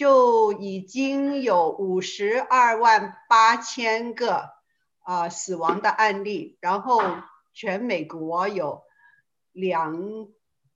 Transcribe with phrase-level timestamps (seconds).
[0.00, 4.48] 就已经有五十二万八千个
[5.02, 7.02] 啊、死亡的案例，然后
[7.52, 8.82] 全美国有
[9.52, 10.26] 两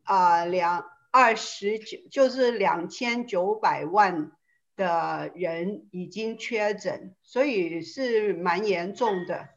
[0.02, 4.30] 啊两二十九，就是两千九百万
[4.76, 9.48] 的人已经确诊，所以是蛮严重的。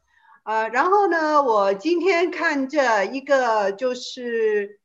[0.43, 4.79] 呃，然后呢，我今天看这一个就是，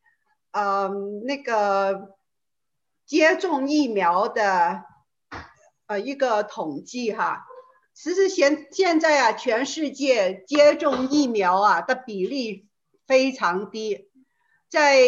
[0.50, 0.90] 嗯、呃，
[1.24, 2.16] 那个
[3.12, 4.84] 接种疫苗的，
[5.86, 7.44] 呃，一个统计哈，
[7.92, 12.70] 其实现现在啊，全世界接种疫苗啊的比例
[13.06, 14.08] 非常低，
[14.70, 15.02] 在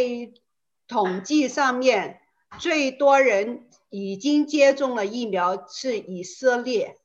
[0.86, 2.20] 统计上面，
[2.58, 6.98] 最多人已经接种了疫苗是以色列，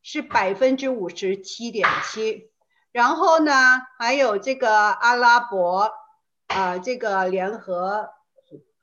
[0.00, 2.50] 是百分之五十七点七。
[2.90, 3.52] 然后呢，
[3.98, 5.92] 还有这个阿拉伯，
[6.46, 8.08] 啊、这个联合，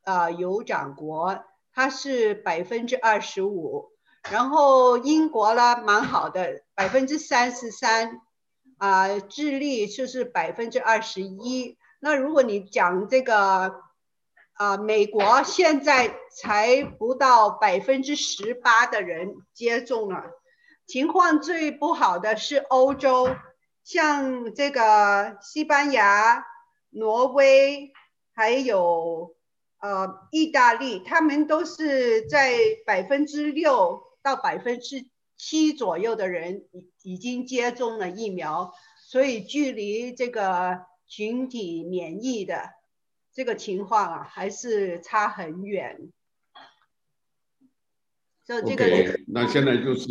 [0.03, 1.43] 啊、呃，酋长国，
[1.75, 3.91] 它是百分之二十五。
[4.31, 8.21] 然后英国呢，蛮好的，百分之三十三。
[8.77, 11.77] 啊，智利就是百分之二十一。
[11.99, 13.73] 那如果你讲这个，
[14.53, 20.23] 啊、美国现在才不到百分之十八的人接种了。
[20.87, 23.35] 情况最不好的是欧洲。
[23.83, 26.43] 像这个西班牙、
[26.89, 27.93] 挪威，
[28.33, 29.34] 还有
[29.85, 32.55] 呃意大利，他们都是在
[32.87, 35.05] 百分之六到百分之
[35.37, 42.71] 七左右的人已已经接种了疫苗，所以距离这个群体免疫的
[43.31, 46.11] 这个情况啊，还是差很远。
[48.43, 50.09] 就这个那现在就是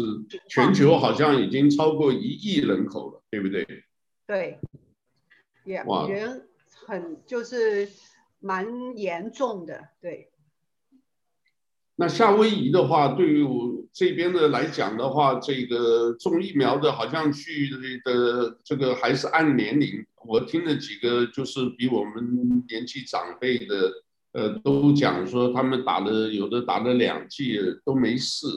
[0.48, 3.66] 全球好像已经超过一亿人口了，对不对？
[4.27, 4.61] 对，
[5.64, 6.47] 也我觉得
[6.86, 7.88] 很就是
[8.45, 10.28] 蛮严重的，对。
[11.97, 17.70] 那夏威夷的话，对于我这边的来讲的话，这个种疫苗的，好像去
[18.05, 20.05] 的这个还是按年龄。
[20.27, 23.91] 我听了几个，就是比我们年纪长辈的。
[24.34, 28.49] 呃，都讲说他们打了，有的打了两剂都没事，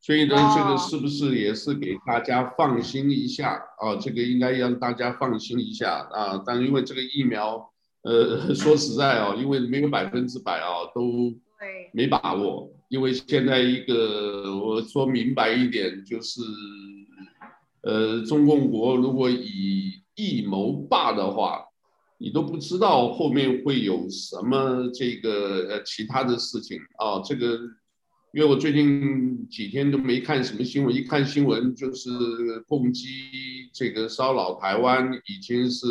[0.00, 3.94] 所以呢，这个是不是也是给大家放心一下啊？
[3.94, 6.42] 这个应该让大家放心一下啊。
[6.44, 7.72] 但因为这个疫苗，
[8.04, 11.34] 呃， 说实在哦，因为没有百分之百啊，都
[11.92, 12.70] 没把握。
[12.88, 16.40] 因为现在一个我说明白一点，就是，
[17.82, 21.62] 呃，中共国如果以一谋霸的话。
[22.16, 27.20] 你都不知道后面会有什么这个呃其他的事情啊？
[27.22, 27.58] 这个，
[28.32, 32.08] 因为我最近几天都没看什么新闻，一看新闻就是
[32.68, 35.86] 攻击这个骚扰台湾，已经是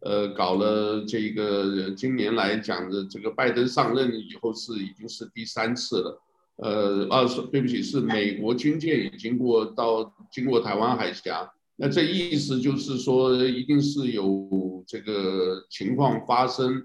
[0.00, 6.22] 呃搞了这个今年来讲的这个拜登上任以后是已经是第三次了，
[6.56, 11.50] 呃啊对不起，是美国军舰已经过到经过台湾海峡。
[11.80, 16.84] 那这意思就是说，一定是有这个情况发生，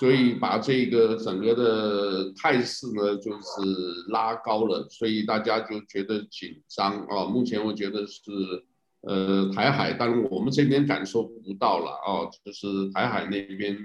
[0.00, 7.26] 所以把这个整个的态势呢，就是拉高了，所以大家就觉得紧张啊。
[7.26, 8.20] 目前我觉得是，
[9.02, 13.76] 呃，台海，当然我们这边感受不到了啊，就是台海那边，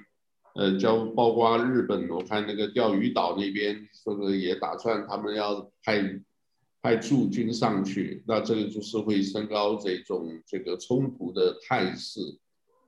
[0.56, 6.22] 呃，交包括日本，我看那个钓鱼岛那边，这个也打算他们要派。
[6.81, 12.22] 派驻军上去，那这个就是会升高这种这个冲突的态势。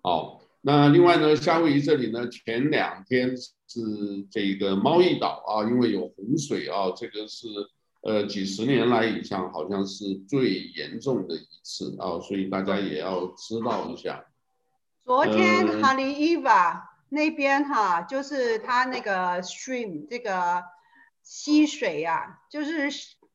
[0.03, 3.81] 好，那另外呢，夏威夷这里呢，前两天是
[4.29, 7.47] 这个贸易岛啊，因为有洪水啊，这个是
[8.07, 14.25] 呃几十年来以上好像是最严重的一次啊，所以大家也要知道一下。
[15.05, 20.63] 昨天哈利伊瓦那边哈，就是它那个 stream 这个
[21.21, 22.89] 溪水呀、啊，就是。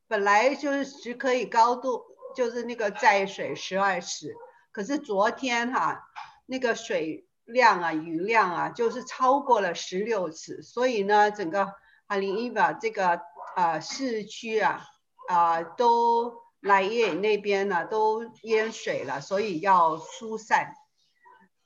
[0.05, 2.03] 本来就是只可以高度，
[2.35, 4.35] 就是那个载水十二尺，
[4.71, 6.01] 可是昨天哈、啊，
[6.45, 11.73] 那个水量啊，雨量啊，就是超过了十六尺，所以呢，整个
[12.05, 13.21] 哈利伊瓦这个
[13.55, 14.81] 啊、呃、市区啊
[15.27, 20.73] 啊、呃、都莱叶那边呢、啊、都淹水了，所以要疏散。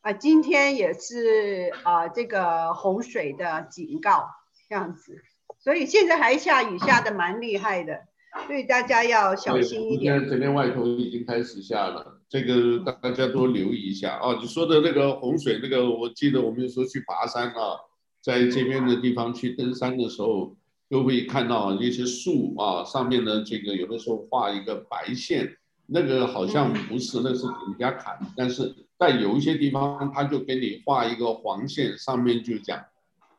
[0.02, 4.28] 啊、呃，今天也是啊、呃、这个洪水的警告
[4.70, 5.22] 这样子，
[5.60, 8.02] 所以现在还下雨下的蛮厉害的。
[8.46, 10.14] 所以大家要小心一点。
[10.14, 14.38] 现在这边外头已经开始下了，这个大家多留意一下啊。
[14.40, 17.80] 你说的那个洪水，那个我记得我们有时候去爬山啊，
[18.22, 20.56] 在这边的地方去登山的时候，
[20.90, 25.58] 都会看到那些树啊上面的这个有的时候画一个白线，
[25.88, 28.18] 那个好像不是，那是给人家砍。
[28.36, 32.82] 但是在有一些地方，他就给你画一个黄线，上面就讲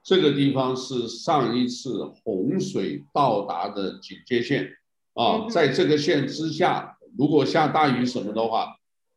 [0.03, 4.71] 这个地方是上一次洪水到达的警戒线
[5.15, 8.77] 啊，在这个线之下，如果下大雨什么的话，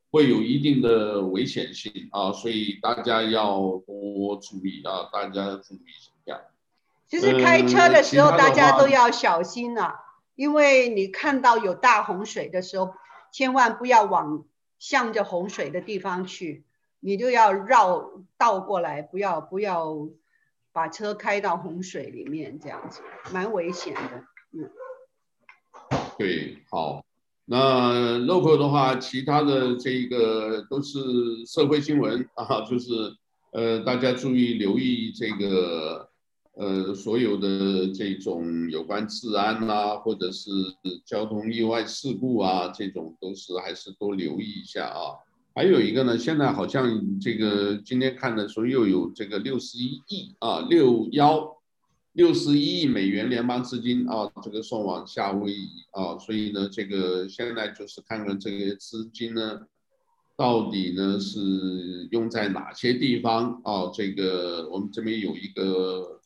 [0.09, 6.10] 会有一定的危险性啊，所以大家要多注意啊，大家注意一下。
[7.11, 9.99] 其实开车的时候，大家都要小心啊，
[10.33, 12.95] 因为你看到有大洪水的时候，
[13.31, 14.45] 千万不要往
[14.79, 16.65] 向着洪水的地方去，
[16.99, 20.09] 你就要绕倒过来，不要不要。
[20.73, 23.01] 把车开到洪水里面，这样子
[23.33, 24.23] 蛮危险的。
[24.53, 24.71] 嗯，
[26.17, 27.03] 对，好，
[27.43, 33.13] 那 local 的话，其他的这个都是社会新闻啊，就是
[33.51, 36.09] 呃，大家注意留意这个
[36.61, 40.51] 呃，所有的这种有关治安啊，或者是
[41.03, 45.17] 交通意外事故啊，这种都是还是多留意一下啊。
[45.55, 51.57] 还有一个呢，现在好像这个今天看的时候又有这个六十一亿啊，六幺
[52.13, 59.61] 六十一亿美元联邦资金啊，这个送往夏威夷啊，所以呢，这个现在就是看看这个资金呢，
[60.37, 63.89] 到底呢是用在哪些地方啊？
[63.91, 66.20] 这个我们这边有一个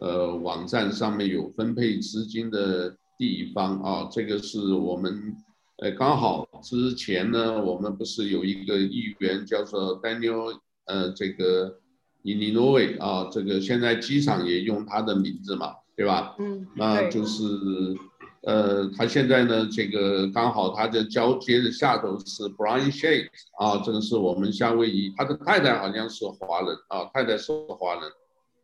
[0.00, 5.36] 呃网站上面有分配资金的地方啊，这个是我们。
[5.82, 10.54] 呃，刚好之前呢，我们不是有一个议员叫做 Daniel，
[10.84, 11.74] 呃，这个
[12.22, 16.36] Inouye 啊，这个现在机场也用他的名字嘛，对吧？
[16.38, 17.44] 嗯，那就是，
[18.42, 28.02] 呃，他现在呢，这个刚好他的交接的下头是 Brian Shakes 啊，这个是我们夏威夷，他的太太好像是华人啊，太太是华人，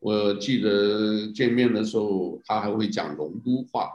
[0.01, 3.91] 我记得见面的时候他还会讲龙都话，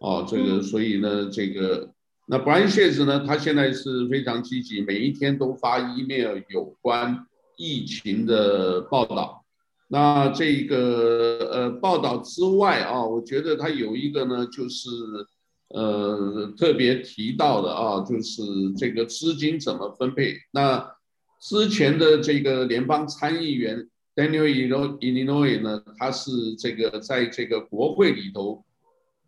[0.00, 1.90] 啊，这个所以呢，这个。
[2.28, 3.24] 那 Brian Shates 呢？
[3.26, 7.26] 他现在是非常积极，每一天都发 email 有关
[7.56, 9.44] 疫情的报道。
[9.88, 14.88] 那这个呃报道之外啊，我觉得他有一个呢，就是
[15.70, 18.42] 呃特别提到的啊，就是
[18.78, 20.36] 这个资金怎么分配。
[20.52, 20.90] 那
[21.40, 24.46] 之前的这个联邦参议员 Daniel
[24.98, 28.62] Inouye 呢，他是这个在这个国会里头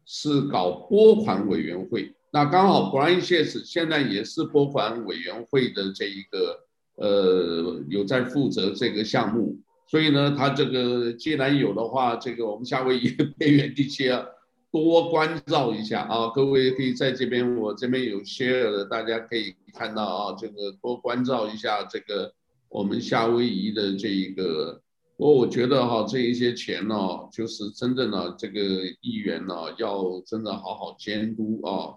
[0.04, 2.12] 是搞拨款委员会。
[2.30, 6.58] 那刚好，Brian Shates 现在也是拨款委员会的这一个，
[6.96, 13.08] 呃，有在负责这个项目，所以呢，他这个既然有的话，这个我们夏威夷
[13.38, 14.26] 偏远地区啊，
[14.70, 22.34] 多关照一下啊，各位可以在这边，我这边有 share 的，大家可以看到啊，这个多关照一下这个
[22.74, 24.82] 我们夏威夷的这一个，
[25.16, 26.96] 我我觉得哈，这一些钱呢，
[27.30, 28.60] 就是真正的这个
[29.00, 31.94] 议员呢，要真的好好监督啊。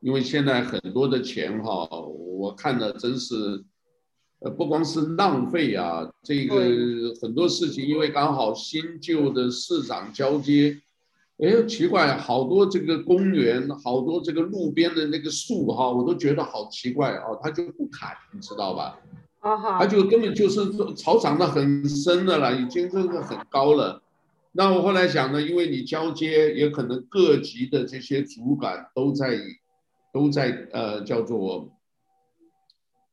[0.00, 3.64] 因为现在很多的钱哈，我看了真是，
[4.38, 6.54] 呃，不光是浪费啊，这个
[7.20, 10.80] 很多事情，因为刚好新旧的市长交接，
[11.38, 18.96] 哎，奇怪，好多这个公园，好多这个路边的那个树哈，我都觉得好奇怪啊，他就不砍，你知道吧？
[19.40, 24.00] 啊哈，他就根本就是草长得很深的了，已经真的很高了。
[24.52, 29.38] 那我后来想呢，因为你交接，也可能各级的这些主管都在。
[30.12, 31.70] 都在呃叫做，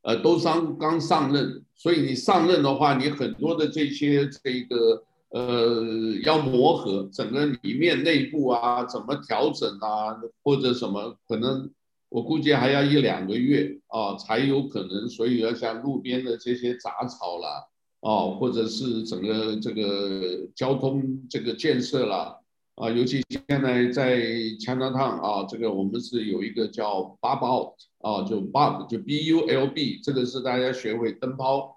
[0.02, 5.84] 呃都刚刚上任，所以你上任的话，你很多的这些这个呃
[6.24, 11.70] 要磨合，整个里面内部啊怎么调整啊，或者什么可能
[12.08, 17.64] 我估计还要一两个月啊才有可能，所以要像路边的这些杂草啦，
[18.00, 22.36] 啊或者是整个这个交通这个建设啦。
[22.80, 24.20] 啊，尤其现在在
[24.60, 31.76] Chinatown 啊，这个我们是有一个叫 Bub Out 啊，就 Bub 就 B U L B，这个是大家学会灯泡，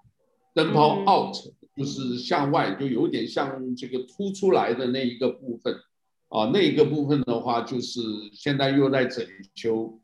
[0.54, 1.34] 灯泡 Out
[1.76, 5.74] 就是向外，就有点像这个凸出来的那一个部分，
[6.28, 8.00] 啊，那一个部分的话就是
[8.32, 9.98] 现在又在整修，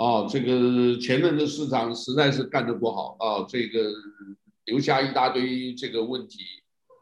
[0.00, 3.92] 啊，这个前任的市长实在是干得不好啊，这个
[4.64, 6.38] 留下一大堆这个问题。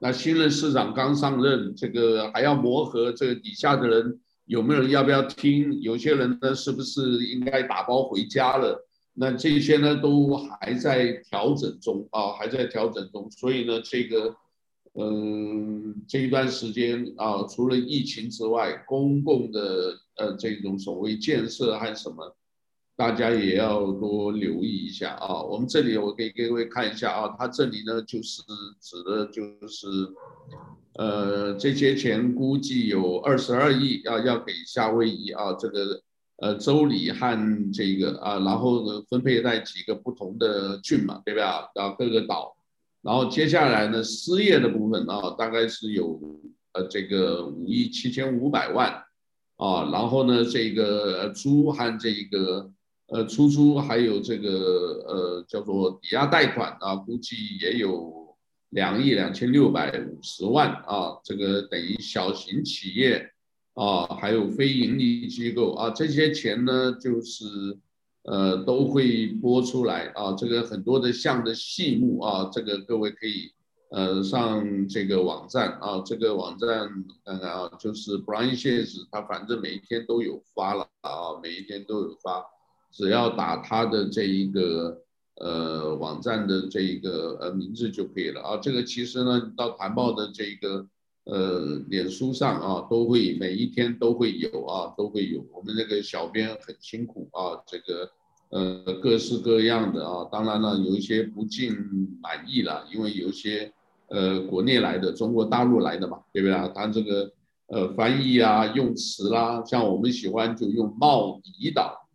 [0.01, 5.81] 那新任市长刚上任，这个还要磨合，这个底下的人有没有人要不要听？
[5.81, 8.85] 有些人呢，是不是应该打包回家了？
[9.15, 13.31] 那这些呢，都还在调整中啊，还在调整中。
[13.31, 14.35] 所以呢，这个，
[14.95, 22.35] 嗯，这一段时间啊，除了疫情之外，公共的呃这种所谓建设还有什么？
[22.99, 25.41] 大家也要多留意一下啊！
[25.41, 28.43] 我们这里我给各位看一下啊，它这里呢就是
[28.81, 29.87] 指的就是，
[30.95, 36.03] 呃，这些钱估计有二十二亿啊，要给夏威夷啊这个
[36.39, 41.71] 呃州里和这个啊，然后呢分配在几个不同的郡嘛，对吧？
[41.77, 42.57] 啊，各个岛，
[43.03, 46.21] 然后接下来呢失业的部分啊，大概是有
[46.73, 48.91] 呃这个五亿七千五百万
[49.55, 52.69] 啊，然后呢这个租和这个
[53.09, 58.37] 呃出租还有这个呃叫做抵押贷款啊，估计也有
[58.71, 63.31] 两亿两千六百五十万啊，这个等于小型企业
[63.75, 67.47] 啊，还有非盈利机构啊，这些钱呢就是。
[68.25, 73.51] 呃，都会拨出来啊，这个很多的项的细目啊，这个各位可以
[73.91, 76.91] 呃上这个网站啊，这个网站
[77.25, 82.45] 看看啊，就是 Brian Shes 他反正每一天都有发了啊，每一天都有发，
[82.91, 85.03] 只要打他的这一个
[85.37, 88.57] 呃网站的这一个呃名字就可以了啊。
[88.57, 90.87] 这个其实呢，到谈报的这个
[91.25, 95.45] 呃脸书上啊，都会每一天都会有啊，都会有。
[95.53, 98.11] 我们这个小编很辛苦啊，这个。
[98.51, 101.71] 呃，各式各样的啊，当然了，有一些不尽
[102.23, 103.71] 满意了，因为有一些
[104.07, 106.67] 呃国内来的、中国大陆来的嘛，对不对啊？
[106.75, 107.31] 他这个
[107.67, 112.08] 呃翻译啊、用词啦，像我们喜欢就用茂宜岛，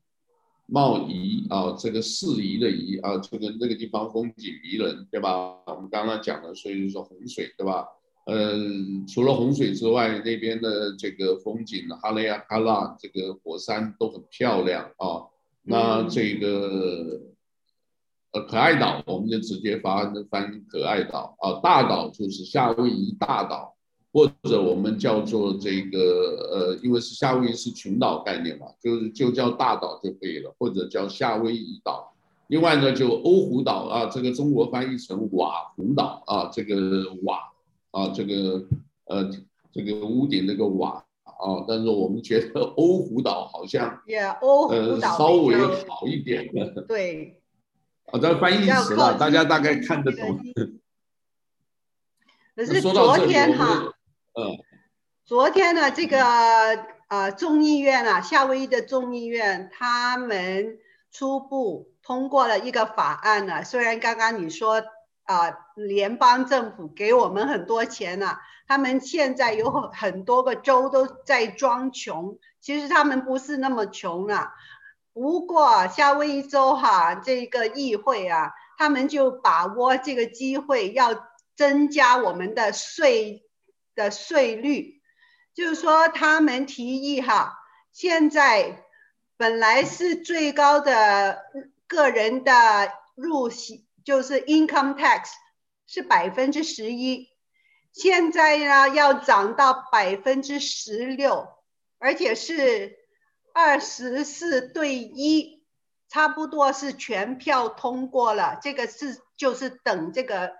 [0.67, 5.55] 茂宜啊，这个适宜的宜啊，这个那个地方风景宜人，对吧？
[5.67, 7.86] 我们刚刚讲了，所以就说洪水，对吧？
[8.25, 8.53] 呃，
[9.05, 15.27] 除了洪水之外，那边的这个风景，哈雷亚卡拉这个火山都很漂亮啊。
[15.63, 17.20] 那这个
[18.32, 23.73] 呃可爱岛，我们就直接翻翻可爱岛啊，大岛就是夏威夷大岛，
[24.13, 25.98] 或者我们叫做这个
[26.51, 32.13] 呃，因为是夏威夷是群岛概念嘛，就是就叫大岛就可以了，或者叫夏威夷岛。
[32.48, 37.39] 另外呢，就欧胡岛啊，这个中国翻译成瓦胡岛啊，这个瓦
[37.91, 38.63] 啊，这个
[39.05, 39.29] 呃
[39.74, 41.03] 这个屋顶那个瓦。
[41.25, 45.55] 啊，但是我们觉得欧胡岛好像，yeah, 欧胡岛呃稍微
[45.88, 47.41] 好一点的，对，
[48.13, 50.39] 啊，这翻译词了，大家大概看得懂。
[52.55, 53.92] 可是昨天哈，
[54.33, 54.57] 嗯，
[55.25, 56.23] 昨天呢，这个
[57.07, 60.79] 呃众议院啊，夏威夷的众议院，他们
[61.11, 64.83] 初步通过了一个法案呢，虽然刚刚你说。
[65.25, 68.35] 啊、联邦政府给我们很多钱呢、
[68.67, 74.53] 他们现在有很多个州都在装穷，其实他们不是那么穷了、啊。
[75.13, 83.45] 不过夏威夷州哈，这个议会啊，他们就把握这个机会要增加我们的税
[83.95, 85.01] 的税率，
[85.53, 87.59] 就是说他们提议哈，
[87.91, 88.83] 现在
[89.38, 91.43] 本来是最高的
[91.88, 92.53] 个人的
[93.15, 93.88] 入息。
[94.05, 95.29] 就是 income tax
[95.88, 97.29] 是百分之十一，
[97.93, 101.47] 现在呢要涨到百分之十六，
[102.00, 102.97] 而且是
[103.53, 105.63] 二十四对一，
[106.09, 108.59] 差不多是全票通过了。
[108.62, 110.51] 这个是就是等这个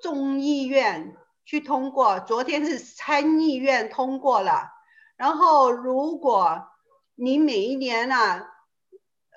[0.00, 4.70] 众议院去通过，昨天是参议院通过了。
[5.16, 6.66] 然后如果
[7.14, 8.46] 你每一年呢、啊，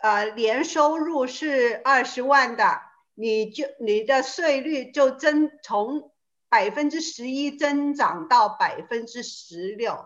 [0.01, 2.81] 呃，年收入是二十万的。
[3.19, 6.11] 你就你的税率就增从
[6.49, 10.05] 百分之十一增长到百分之十六，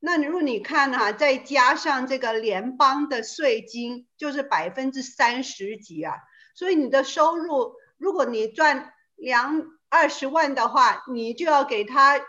[0.00, 6.16] 那如果你看哈、再加上这个联邦的税金，就是百分之三十几啊，
[6.56, 12.20] 所以你的收入，如果你赚两二十万的话，你就要给他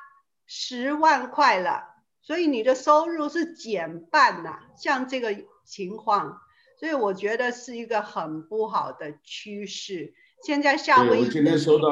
[0.45, 1.83] 十万块了，
[2.21, 5.35] 所以你的收入是减半呐，像这个
[5.65, 6.39] 情况。
[6.79, 10.13] 所以我觉得是一个很不好的趋势。
[10.45, 11.89] 现在夏威夷，我今天收到，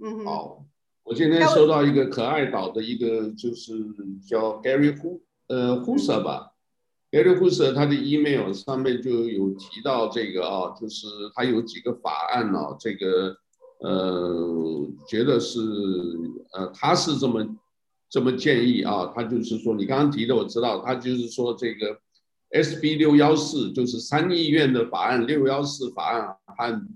[0.00, 0.64] 嗯，好，
[1.04, 3.72] 我今天收到一个可爱岛的一个，就是
[4.26, 6.50] 叫 Gary Hu，呃，Huser 吧
[7.12, 11.06] ，Gary Huser 他的 email 上面就有提到这个啊，就是
[11.36, 13.36] 他有几个法案啊，这个
[13.80, 15.60] 呃，觉得是
[16.52, 17.46] 呃，他是这么
[18.08, 21.98] 这么建议啊，他就是说你刚刚提的我知道，他就是说这个。
[22.52, 26.86] SB 六幺四就是参议院的法案，六幺四法案和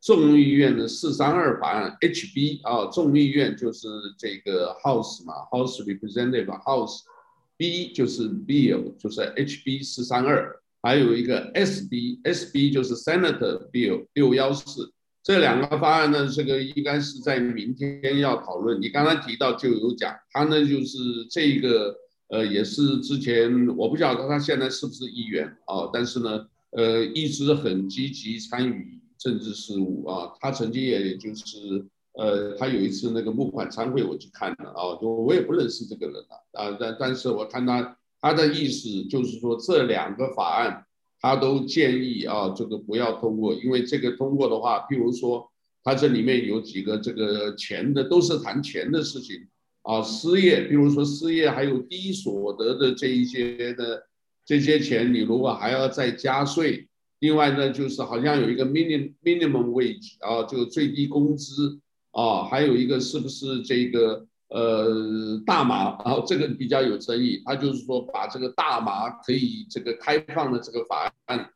[0.00, 3.86] 众议院的四三二法案，HB 啊，众议院就是
[4.18, 14.92] 这个 House 嘛，House Representative House，B 就是 Bill 就是 HB 四三二，还有一个 SB，SB 就是 Senator Bill 六幺四，
[15.24, 18.80] 这两个方案呢，这个应该是在明天要讨论。
[18.80, 21.96] 你刚才提到就有讲，他呢就是这个。
[22.28, 30.32] 呃，也是之前我不晓得他现在是不是议员啊，但是呢，呃，一直很积极参与政治事务啊。
[30.40, 40.84] 他曾经也就是，呃，他有一次那个募款参会我去看了啊，就我也不认识这个人啊，啊，但但是我看他他的意思就是说这两个法案
[41.24, 45.50] 他都建议啊，这个不要通过，因为这个通过的话，譬如说
[45.82, 49.48] 他这里面有几个这个钱的都是谈钱的事情。
[49.80, 54.02] 啊，失业，比如说失业还有低所得的这一些的
[54.44, 56.86] 这些钱，你如果还要再加税，
[57.20, 71.50] 另外呢就是好像有一个 minimum minimum wage 啊，就最低工资啊，还有一个是不是这个呃大麻然后，这个比较有争议，他就是说把这个大麻可以这个开放的这个法案。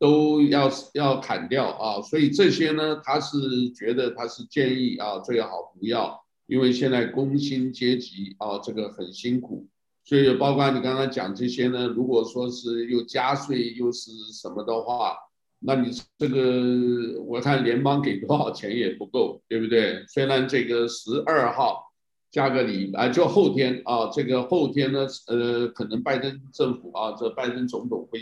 [0.00, 9.66] 都要要砍掉啊，所以这些呢，他是觉得他是建议啊，最好不要，因为现在工薪阶级啊，这个很辛苦，
[10.04, 15.16] 所以包括你刚刚讲这些呢，如果说是又加税又是什么的话，
[15.58, 20.04] 那你这个我看联邦给多少钱也不够，对不对？
[20.06, 21.87] 虽然这个十二号
[22.30, 28.20] 加个礼拜，就后天啊，这个后天呢，呃，可能拜登政府啊，这拜登总统会。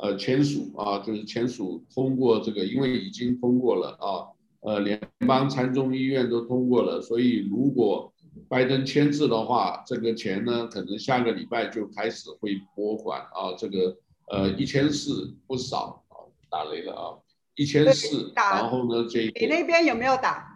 [0.00, 8.12] 呃，签署啊，就是签署通过这个，因为已经通过了啊，呃，联邦参众议院都通过了，所以如果
[8.48, 13.96] 拜登签字的话，这个钱呢，可能下个礼拜就开始会拨款啊，这个
[14.30, 17.18] 呃一千四不少啊，打雷了啊，
[17.56, 20.47] 一千四，然后呢，这个、你那边有没有打？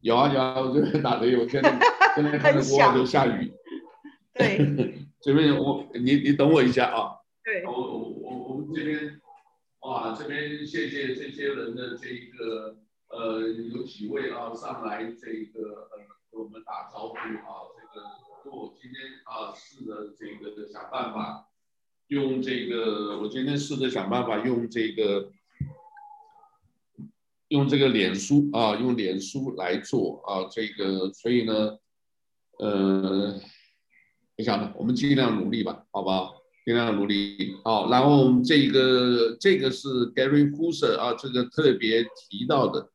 [0.00, 1.78] 有啊有啊，我这边打雷，我现在
[2.14, 3.52] 现在看着国外都下雨。
[4.34, 4.58] 对，
[5.20, 7.16] 这边我你你等我一下啊。
[7.44, 7.64] 对。
[7.64, 9.20] 我我我我们这边，
[9.80, 12.76] 哇，这边谢谢这些人的这一个，
[13.08, 15.98] 呃，有几位啊上来这个呃
[16.30, 21.48] 给我们打招呼啊，这个我今天啊试着这个想办法
[22.06, 25.32] 用这个，我今天试着想办法用这个
[27.48, 31.78] 用这个脸书啊，用脸书来做啊，这个所以呢，
[32.58, 33.40] 呃，
[34.36, 36.34] 你想呢，我们尽量努力吧，好不好？
[36.64, 42.90] 尽量努力，好，然后这个这个是 Gary Husser 啊，这个特别提到的，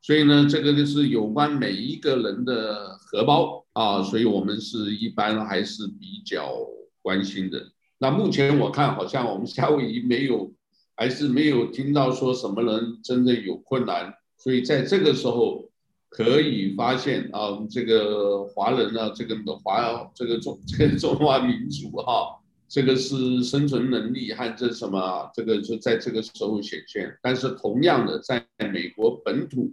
[0.00, 6.56] 所以呢，这个就是有关每一个人的荷包啊，所以我们是一般还是比较
[7.02, 7.70] 关心的。
[7.98, 10.50] 那目前我看好像我们夏威夷没有，
[10.98, 15.70] 还是没有听到说什么人真的有困难，所以在这个时候
[16.08, 22.34] 可以发现啊，这个华人呢，这个华这个中这个中华民族哈。
[22.70, 27.16] 这个是生存能力和这什么，这个就在这个时候显现。
[27.22, 29.72] 但是同样的，在美国本土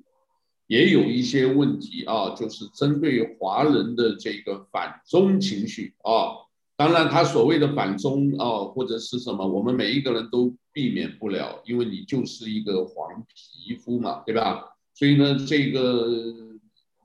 [0.68, 6.48] 也有一些问题啊，就是针对华人的这个反中情绪啊。
[6.78, 14.76] 当然，他所谓的反中啊，或者是什么，我们每一个人都避免不了，因为你就是一个黄皮肤嘛，对吧？
[14.94, 16.06] 所以呢，这个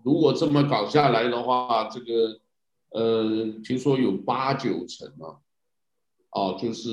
[0.02, 2.40] 如果这么搞下来的话，这个
[2.90, 5.38] 呃，听说有八九成啊。
[6.32, 6.88] 啊，就是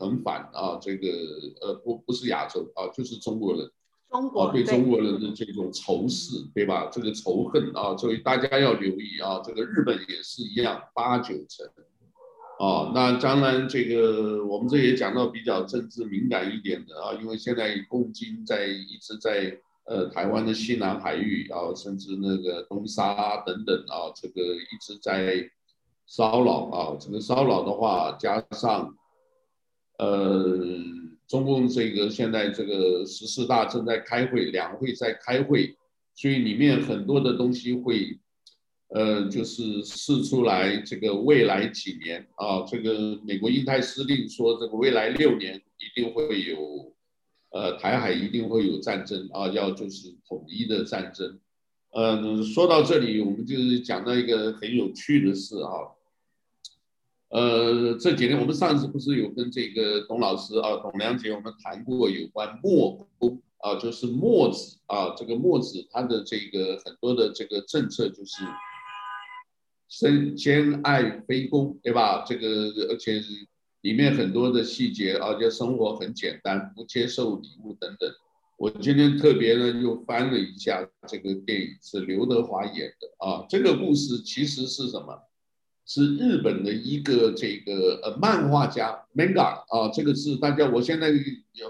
[0.00, 1.08] 很反啊，这个
[1.60, 3.70] 呃不不是亚洲啊，就是中国人，
[4.08, 6.88] 中国、啊、对中国人的这种仇视，对吧？
[6.90, 11.68] 这个仇恨啊，所以大家要留意啊，这个日本也是一样，八九成。
[12.58, 25.50] 啊，那当然这个我们这也讲到比较政治敏感一点的啊，因为现在共军在一直在呃台湾的西南海域然啊，甚至那个东沙等等啊，这个一直在。
[26.08, 28.96] 骚扰啊，这个骚扰的话，加上，
[29.98, 30.54] 呃，
[31.26, 35.76] 中共这个现在这个十四大正在开会，两会在开会，
[36.14, 38.16] 所以里面很多的东西会，
[38.88, 40.76] 呃，就是试出来。
[40.78, 46.94] 这个未来几年啊，这个美国印太司令说，这个未来六年一定会有，
[47.50, 51.38] 呃，台海一定会有战争啊，要就是统一的战争。
[51.94, 55.92] 嗯，说到这里，我们就是讲到一个很有趣的事啊。
[57.28, 63.08] 呃，这几天我们上次不是有跟这个董老师啊，董良杰我们谈过有关墨
[63.58, 68.44] 啊，就是墨子啊，这个墨子他的这个很多的这个政策就是
[69.88, 72.24] 身兼爱非攻，对吧？
[72.26, 72.48] 这个
[72.90, 73.22] 而且
[73.82, 78.10] 里面很多的细节，而且生活很简单，不接受礼物等等。
[78.58, 83.46] 我今天特别呢又翻了一下这个电影，是刘德华演的啊。
[83.48, 85.22] 这个故事其实是什么？
[85.88, 91.12] 是日本的一个这个呃漫画家 manga 啊，这个是大家我现在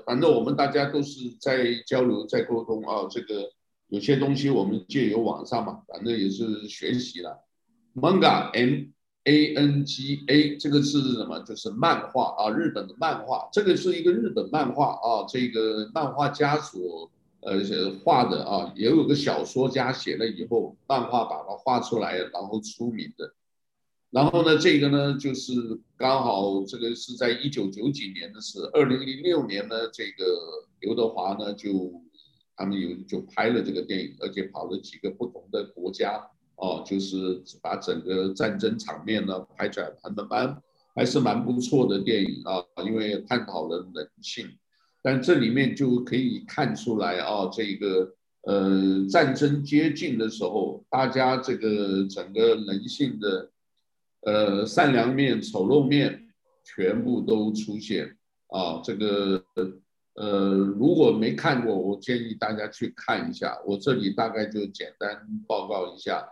[0.07, 3.51] 反正我们大家都是在交流在沟通啊，这个
[3.89, 7.46] 有些东西我们借由网上嘛，反正也是学习了
[7.97, 8.93] manga M
[9.25, 11.41] A N G A 这个是什么？
[11.41, 17.59] 就是漫画啊，日本的漫画，这个是一个日本漫画啊，这个漫画家所呃
[18.05, 23.35] 画的啊，也有个小说家写了以后，漫画把它画出来，然后出名的。
[24.11, 25.53] 然后呢，这个呢，就是
[25.97, 30.25] 刚好这个是在一九九几年的事，二零零六年呢，这个
[30.81, 32.01] 刘德华呢就
[32.55, 40.63] 他们有就拍了这个电影，而且跑了几个不同的国家哦，就是把整个战争场面呢拍出来，还蛮
[40.95, 44.49] 还是蛮不错的电影啊，因为探讨了人性，
[45.03, 53.51] 但这里面就可以看出来啊，这个呃战争接近的时候，大家这个整个人性的
[54.23, 56.27] 呃善良面、丑陋面
[56.65, 58.17] 全部都出现
[58.49, 59.45] 啊，这个。
[60.19, 63.55] 呃，如果没看过，我建议大家去看一下。
[63.67, 66.27] 我这里大概就简单报告一下，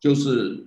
[0.00, 0.66] 就是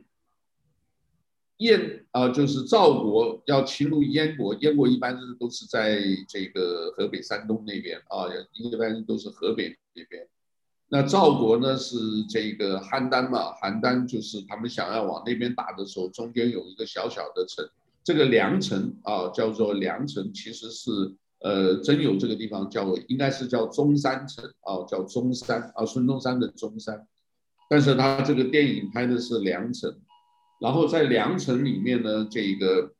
[1.57, 10.27] 燕啊，就是赵国要侵入燕国，燕国一般是都是在这个河北、山东那边啊，一般都是河北那边。
[10.89, 11.97] 那赵国呢是
[12.29, 17.67] 这个邯郸嘛，邯郸就是他们想要往那边打的时候，中间有一个小小的城，
[18.03, 21.15] 这个梁城啊，叫做梁城，其实是。
[21.41, 27.07] 呃，真有这个地方叫，应该是叫中山城啊，叫中山啊，孙中山的中山。
[27.69, 29.95] 但是他这个电影拍的是梁城，
[30.59, 32.91] 然后在梁城里面呢，这个，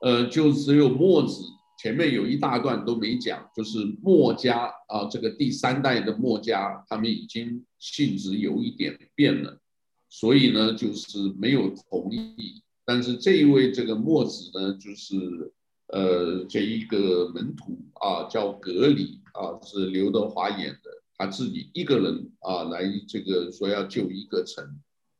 [0.00, 1.42] 呃，就只有墨子
[1.78, 9.60] 前面有一大段都没讲，就是墨家啊，这个第三代的墨家，他们已经性质有一点变了，
[10.08, 12.62] 所以呢，就是没有同意。
[12.84, 15.52] 但是这一位这个墨子呢，就是。
[15.92, 24.64] 呃，这一个门徒啊，叫格里啊，是刘德华演的，他自己一个人啊来这个说要救一个城，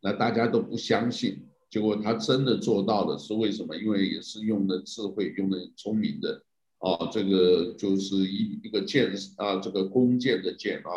[0.01, 3.77] 那大家都不相信，结果他真的做到了，是为什么？
[3.77, 6.43] 因为也是用的智慧，用的聪明的
[6.79, 10.91] 啊，这个就是一一个箭啊，这个弓箭的箭啊，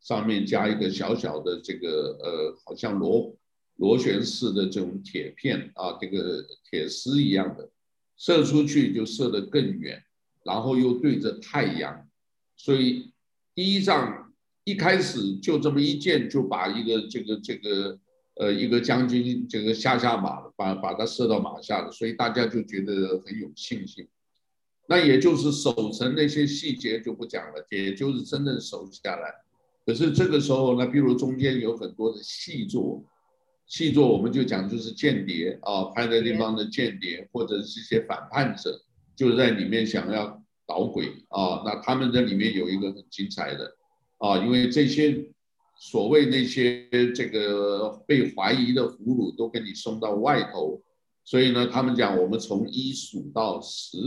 [0.00, 3.36] 上面加一个小小的这个呃，好像螺
[3.76, 7.68] 螺旋式的这种铁片啊，这个铁丝一样的。
[8.18, 10.02] 射出去就射得更远，
[10.42, 12.08] 然后又对着太阳，
[12.56, 13.12] 所以
[13.54, 14.25] 第一仗
[14.66, 17.96] 一开始就这么一箭就把一个这个这个
[18.34, 24.04] 呃一个将军这个下下马，把把他射到马下了，所以大家就觉得很有信心。
[24.88, 29.32] 那也就是守城那些细节就不讲了，也就是真正守下来。
[29.86, 33.04] 可是这个时候呢，比如中间有很多的细作。
[33.68, 38.80] 细作我们就讲就是间谍啊，拍的地方的间谍或者是一些反叛者，
[39.14, 41.62] 就在里面想要捣鬼啊。
[41.64, 43.76] 那他们这里面有一个很精彩的
[44.18, 45.30] 啊，因为这些
[45.78, 50.82] 所谓那些这个被怀疑的俘虏都给你送到外头，
[51.24, 53.98] 所以呢，他们讲我们从一数到十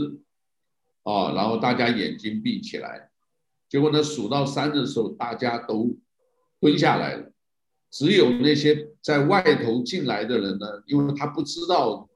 [1.04, 3.10] 啊，然后大家眼睛闭起来，
[3.68, 5.96] 结果呢数到三的时候，大家都
[6.60, 7.32] 蹲下来了。
[7.90, 12.08] 只有那些在外头进来的人呢，因为他不知道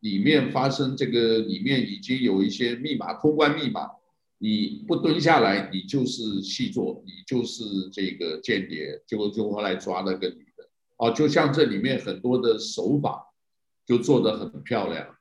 [0.00, 3.88] 里面发生这个，里面已经有一些密码，通关密码，
[4.38, 13.24] 你不蹲下来，你就是细作，你就是这个间谍，结果就后来抓那个女的，啊，就像这里面很多的手法
[13.86, 15.16] 就做得很漂亮，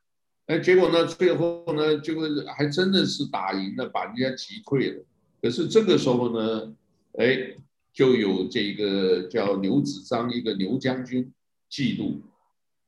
[0.48, 2.16] 哎，结果呢，最后呢，就
[2.56, 5.04] 还真的是打赢了，把人家击退了，
[5.42, 6.74] 可是这个时候呢，
[7.18, 7.56] 哎。
[7.96, 11.32] 就有这个叫刘子章，一个刘将军
[11.72, 12.20] 嫉妒，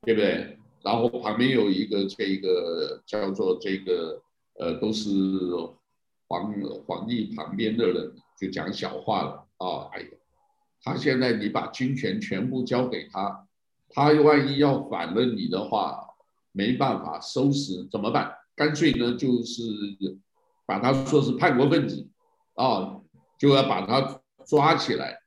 [0.02, 0.58] 对不对？
[0.84, 4.22] 然后旁边有一个这个叫做这个
[4.60, 5.10] 呃，都是
[6.28, 6.54] 皇
[6.86, 9.90] 皇帝旁边的人就讲小话了啊！
[9.94, 10.08] 哎呀，
[10.82, 13.48] 他现在你把军权全部交给他，
[13.90, 16.08] 他万一要反了你的话，
[16.52, 18.34] 没办法收拾怎么办？
[18.56, 19.62] 干脆呢就是
[20.66, 22.08] 把他说是叛国分子
[22.56, 23.02] 啊，
[23.38, 24.22] 就要把他。
[24.48, 25.20] 抓起来，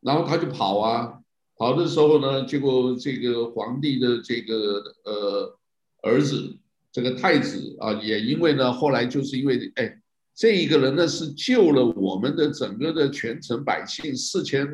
[0.00, 1.20] 然后他就跑啊，
[1.56, 5.56] 跑的时候呢，结果这个皇帝的这个呃
[6.02, 6.58] 儿子，
[6.90, 9.96] 这个太子啊，也因为呢，后来就是因为哎，
[10.38, 14.64] 这一个人呢是救了我们的整个的全城百姓四千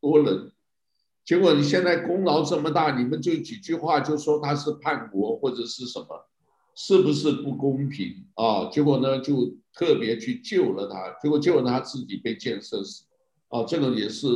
[0.00, 0.50] 多人，
[1.22, 6.08] 结果你现在功劳这么大，你们就几句话就说他是叛国或者是什么，
[6.74, 8.70] 是不是不公平啊？
[8.70, 13.04] 结果呢就特别去救了他，结果救了他自己被箭射死。
[13.48, 14.26] 啊，这个也是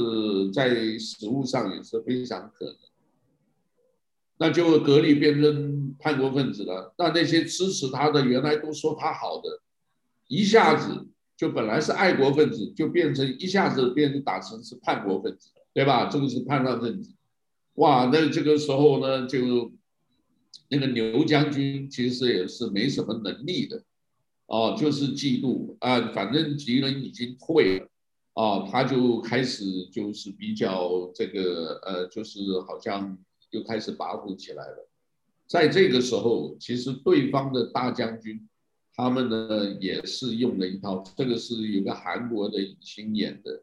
[0.52, 2.76] 在实物上也是非常可能，
[4.36, 6.94] 那就格力变成叛国分子了。
[6.98, 9.62] 那那些支持他的原来都说他好的，
[10.28, 16.08] 一下子就本来是爱国分子，就变成一下子变成打成是叛国分子，对吧？
[16.08, 17.14] 这个是叛乱分子。
[17.74, 19.72] 哇，那这个时候呢，就
[20.68, 23.82] 那个刘将军其实也是没什么能力的，
[24.46, 27.88] 哦，就是嫉妒啊，反正敌人已经退了。
[28.34, 33.16] 哦，他就开始就是比较这个呃，就是好像
[33.50, 34.88] 又开始跋扈起来了。
[35.46, 38.46] 在这个时候，其实对方的大将军，
[38.96, 43.62] 他们呢也是用了一套，这个是有个韩国的影星演的，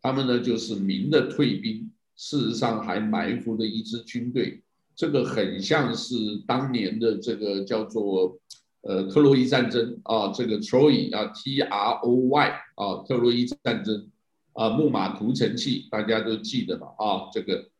[0.00, 4.62] 他们呢就是明的退兵，事实上还埋伏的一支军队，
[4.96, 6.14] 这个很像是
[6.46, 8.40] 当年的这个叫做
[8.80, 14.08] 呃特洛伊战争啊，这个 Troy 啊 T R O Y 啊特洛伊战争
[14.54, 17.71] 啊木马屠城记大家都记得吧啊这个。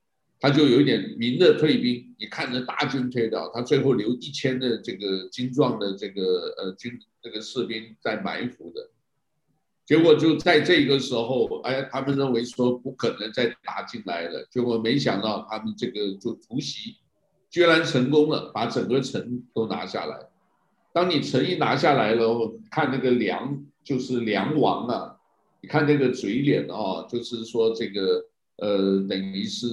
[0.42, 8.90] 他就有一点明的退兵，你看着大军退掉，他最后留一千的这个精壮的这个呃军这个士兵在埋伏的，
[9.87, 16.96] 结果就在这个时候，哎，他们认为说不可能再打进来了，结果没想到他们这个就突袭，
[17.48, 20.28] 居然成功了，把整个城都拿下来。
[20.92, 25.16] 当你城一拿下来了，看那个梁就是梁王啊，
[25.61, 28.26] 你看那个嘴脸啊，就是说这个。
[28.62, 29.66] 呃，等于是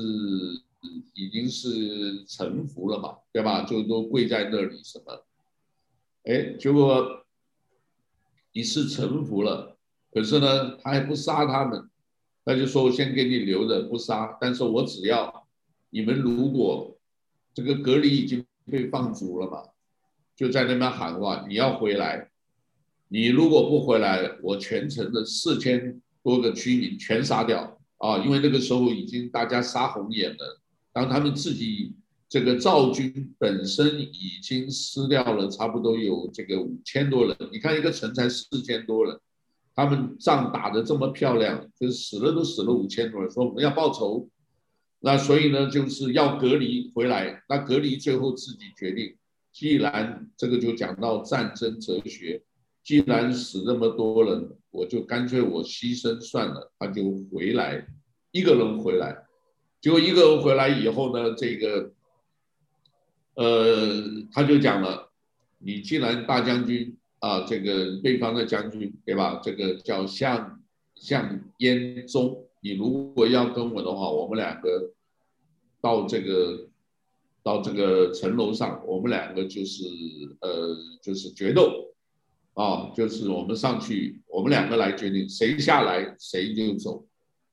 [1.14, 3.62] 已经是臣服了嘛，对吧？
[3.62, 5.26] 就都跪在那里什么？
[6.24, 7.24] 哎，结果
[8.52, 9.78] 你是臣服了，
[10.12, 11.88] 可是呢，他还不杀他们，
[12.44, 15.48] 他就说我先给你留着不杀，但是我只要
[15.92, 16.98] 你们如果
[17.54, 19.64] 这个隔离已经被放逐了嘛，
[20.36, 22.32] 就在那边喊话，你要回来，
[23.08, 27.79] 你如果不回来，我全城的四千多个居民全杀掉。
[28.00, 30.60] 啊，因为那个时候已经大家杀红眼了，
[30.92, 31.94] 当他们自己
[32.28, 39.20] 这个赵军本身已经失掉了差不多有这个五千多人，你看一个城才四千多人，
[39.76, 44.28] 他们仗打得这么漂亮，就死了都死了五千多人，说我们要报仇，
[45.00, 49.16] 那所以呢就是要隔离回来，那隔离最后自己决定，
[49.52, 52.44] 既然这个就讲到战争哲学。
[52.82, 56.72] 既然死那么多人，我就干脆我牺牲算了。
[56.78, 57.88] 他就回来，
[58.32, 59.26] 一个人回来，
[59.82, 61.92] 结果一个人回来以后呢，这个，
[63.36, 65.12] 呃，他就讲了，
[65.58, 69.42] 你既然大将军啊，这个对方的将军对吧？
[69.44, 70.62] 这个叫项
[70.96, 74.94] 项燕忠，你如果要跟我的话，我们两个
[75.82, 76.68] 到这个
[77.42, 79.84] 到这个城楼上，我们两个就是
[80.42, 81.89] 呃就是决斗。
[82.60, 87.06] 啊，就是我们上去，我们两个来决定谁下来谁就走，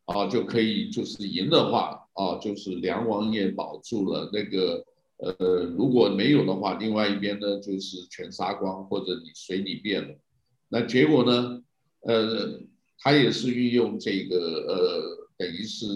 [0.06, 4.84] 啊，就可以就是赢的话，啊，就是梁王爷保住了那个，
[5.18, 10.12] 呃，如果没有的话，另外一边呢就是全杀光或者你随你便了。
[10.68, 11.62] 那结果呢，
[12.00, 12.60] 呃，
[12.98, 15.86] 他也是运用这个呃，等于是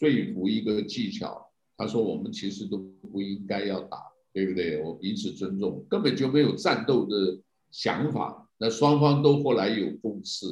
[0.00, 1.52] 说服一个技巧。
[1.76, 2.78] 他说我们其实都
[3.12, 3.98] 不应该要打，
[4.32, 4.80] 对不对？
[4.80, 7.38] 我彼此尊重，根本就没有战斗的。
[7.74, 10.46] 想法，那双方都后来有共识，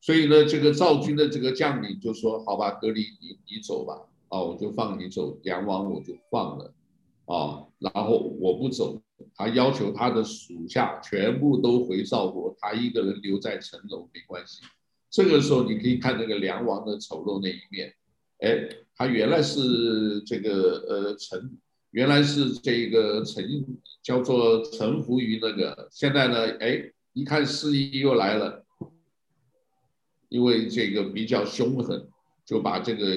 [0.00, 6.72] 所以呢，这个赵军的这个将领就说：“好吧，隔离你你走吧，啊，我就放你走，梁王我就放了，
[7.24, 9.02] 啊，然后我不走，
[9.34, 14.62] 他要求他的属下全部都回赵国，他一个人留在城楼没关系。
[15.10, 17.92] 这个时候你可以看那个梁王的丑陋那一面，
[18.38, 21.58] 哎，他原来是这个呃城。”
[21.96, 23.42] 原来是这个臣
[24.02, 28.62] 叫做臣服于那个，现在呢，哎，一看示意又来了，
[30.28, 32.06] 因为这个比较凶狠，
[32.44, 33.16] 就把这个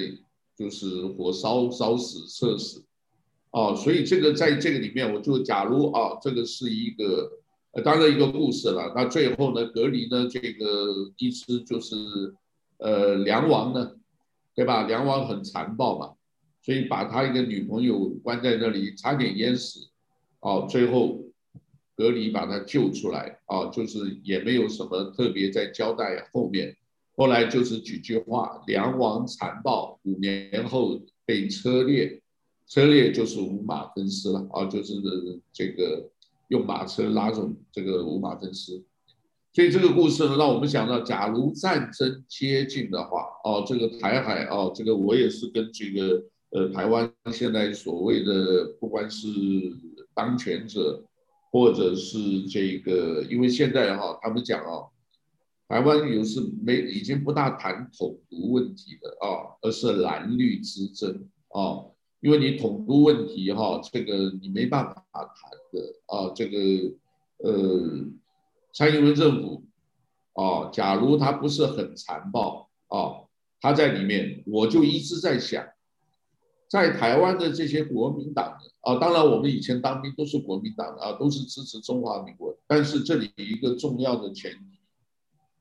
[0.56, 2.82] 就是火烧烧死射死，
[3.52, 7.30] 哦，所以这个在这个里面，我就假如啊，这个是一个
[7.72, 11.98] 呃当然一个故事了，那最后呢，隔离呢这个意思就是
[12.78, 13.92] 呃梁王呢，
[14.56, 14.88] 对吧？
[14.88, 16.14] 梁王很残暴嘛。
[16.62, 19.88] 所以把他一个女朋友关在那里，差点淹死，
[20.42, 21.24] 哦，最后
[21.96, 26.76] 隔离把他救出来，哦，就是也没有什么特别在交代后面，
[27.16, 32.22] 后来就是几句话：梁王残暴，五年后被车裂，
[32.68, 34.94] 车裂就是五马分尸了，啊，就是
[35.54, 36.10] 这个
[36.50, 38.84] 用马车拉走这个五马分尸。
[39.54, 46.22] 所以这个故事呢，让我们想到，假如战争接近的话，哦，这个台海，哦，这个我也是跟这个。
[46.52, 49.28] 呃，台湾现在所谓的不管是
[50.16, 51.04] 当权者，
[51.52, 54.90] 或者是这个，因为现在哈，他们讲啊，
[55.68, 61.86] 台湾有是没已经不大谈统独问题的啊，而是蓝绿之争啊，
[62.20, 66.58] 因为你统独问题哈，这个你没办法谈的啊，这个
[67.44, 68.08] 呃，
[68.74, 69.64] 蔡英文政府
[70.34, 73.22] 啊，假如他不是很残暴啊，
[73.62, 75.64] 他在里面，我就一直在想。
[76.70, 82.56] 在台湾的这些国民党的啊，当然我们以前当兵都是国民党的啊，都是支持中华民国。
[82.68, 84.80] 但是这里有一个重要的前提，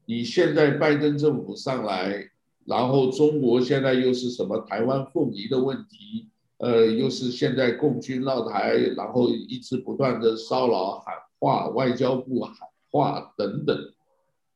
[0.05, 2.29] 你现在拜登政府上来，
[2.67, 12.55] 然后中国现在又是什么台湾凤梨的问题，呃，又是现在共军绕台，然后一直不断的骚扰喊话，外交部喊
[12.91, 13.75] 话等等，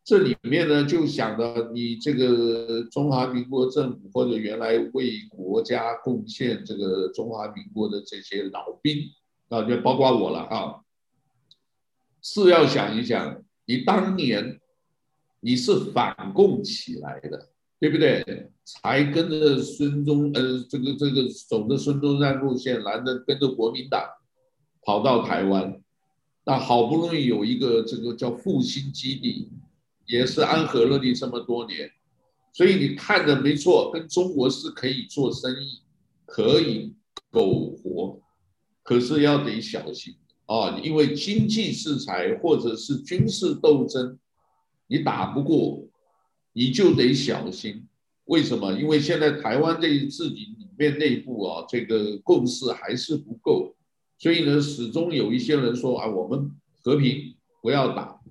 [0.04, 8.96] 这里面呢，就想着你这个中华民国政府或者原来为国家贡献这个中华民国的这些老兵
[9.48, 10.80] 啊，就包括我了啊，
[12.20, 14.60] 是要想一想，你当年
[15.38, 18.50] 你是反共起来的，对不对？
[18.64, 24.02] 才跟着孙中呃这个这个走的孙中山路线来的，跟着国民党
[24.84, 25.80] 跑到台湾，
[26.44, 29.48] 那好不容易有一个这个叫复兴基地。
[30.06, 31.90] 也是安和乐地这么多年，
[32.52, 35.80] 所以你看的没错，跟中国是可以做生意，
[36.26, 36.92] 可以
[37.30, 38.20] 苟活，
[38.82, 40.14] 可是要得小心
[40.46, 44.18] 啊，因为经济制裁或者是军事斗争，
[44.86, 45.86] 你打不过，
[46.52, 47.86] 你就得小心。
[48.26, 48.72] 为什么？
[48.74, 53.74] 因为现在台湾这自己里面内部啊，这个共识还是不够，
[54.18, 56.50] 所以呢，始终有一些人说啊，我们
[56.82, 58.21] 和平不要打。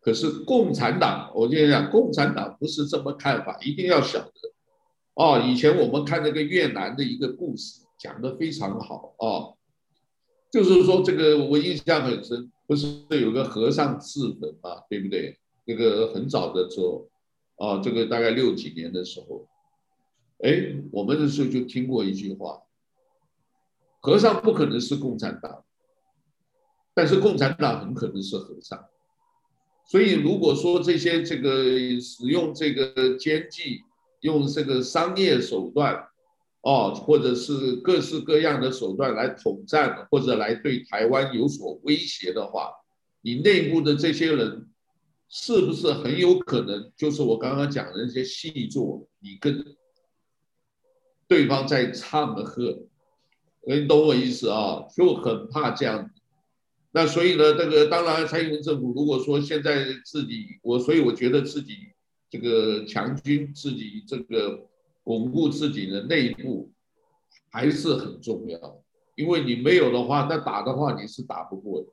[0.00, 4.32] 可是共产党，我就讲，共产党不是这么看法，一定要晓得。
[5.14, 9.56] 哦，以前我们看那个越南的一个故事，讲得非常好哦，
[10.52, 15.36] 就是说这个我印象很深，不是有个和尚自焚嘛，对不对？
[15.64, 17.08] 那个很早的时候，
[17.56, 19.46] 啊，这个大概六几年的时候，
[20.38, 22.62] 哎，我们那时候就听过一句话，
[24.00, 25.64] 和尚不可能是共产党，
[26.94, 28.82] 但是共产党很可能是和尚。
[29.90, 33.80] 所以，如果说这些这个使用这个奸计，
[34.20, 36.06] 用这个商业手段，
[36.60, 42.70] 哦，或者是各式各样的手段来统战，或者来对台湾有所威胁的话，
[43.22, 44.68] 你内部的这些人，
[45.30, 49.64] 是不是很有可能就是我刚刚讲的那些细作，你跟
[51.26, 52.82] 对方在唱和，
[53.66, 54.84] 你懂我意思啊？
[54.94, 56.10] 就很怕这样。
[56.90, 61.74] 那所以呢，这个当然，蔡英文政府如果说现在自己我，所以我觉得自己
[62.30, 64.66] 这个强军，自己这个
[65.04, 66.72] 巩固自己的内部
[67.50, 68.82] 还是很重要，
[69.16, 71.88] 因为你没有的话，那打的话你是打不过的，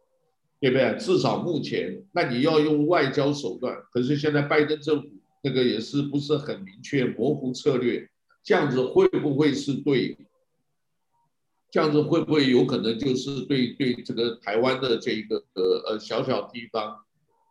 [0.62, 0.98] 对不对？
[0.98, 5.10] 至少目前，那你要用外交手段，可是现在拜登政府
[5.44, 8.10] 那个也是不是很明确，模糊策略，
[8.44, 10.18] 这样子会不会是对？
[11.76, 16.96] 这样子会不会有可能就是对对这个台湾的这一个呃小小地方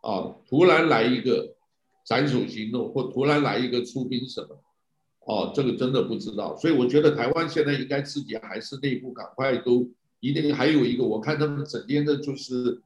[0.01, 1.55] 啊，突然来一个
[2.03, 4.59] 斩首行动，或突然来一个出兵什么？
[5.27, 6.57] 哦，这个真的不知道。
[6.57, 9.87] 所以我觉得台湾现在应该自己还是内部赶快都
[10.21, 12.81] 一定还有一个，我看他们整天的就是，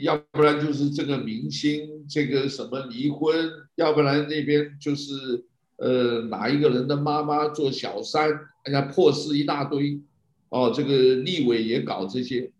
[0.00, 5.44] 要不然就是这个明星这个什么离婚，要不然那边就是
[5.76, 8.30] 呃哪一个人的妈妈做小三，
[8.64, 10.00] 哎呀破事一大堆。
[10.50, 12.50] 哦，这个立委也搞这些，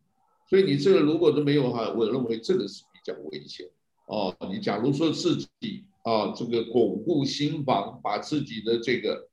[0.48, 3.66] 所以你这个如果都没有的话，我认为这个是比较危险。
[4.06, 9.28] 哦，你假如说自己啊，这个巩固心防，把自己的这个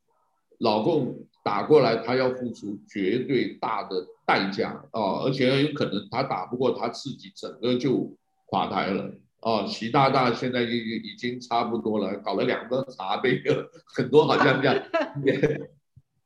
[0.60, 8.12] 老共打过来，他要付出绝对大的代价啊，而且有可能他打不过，他自己整个就
[8.48, 9.12] 垮台了。
[9.42, 13.42] 哦，习大大现在已已经差不多了，搞了两个茶杯，
[13.86, 14.84] 很多好像这样。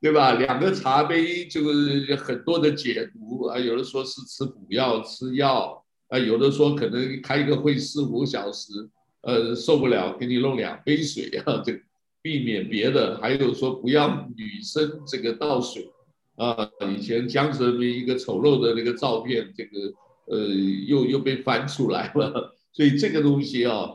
[0.01, 0.33] 对吧？
[0.33, 8.89] 两个茶杯就是很多的解读啊，有的说是吃补药吃药啊，有的说可能开一个会四五小时，
[9.21, 11.79] 呃，受不了给你弄两杯水啊，这
[12.19, 15.87] 避免别的，还有说不要女生这个倒水
[16.35, 16.57] 啊，
[16.97, 19.93] 以前江泽民一个丑陋的那个照片，这个
[20.25, 20.47] 呃
[20.87, 23.87] 又又被翻出来了，所以这个东西啊，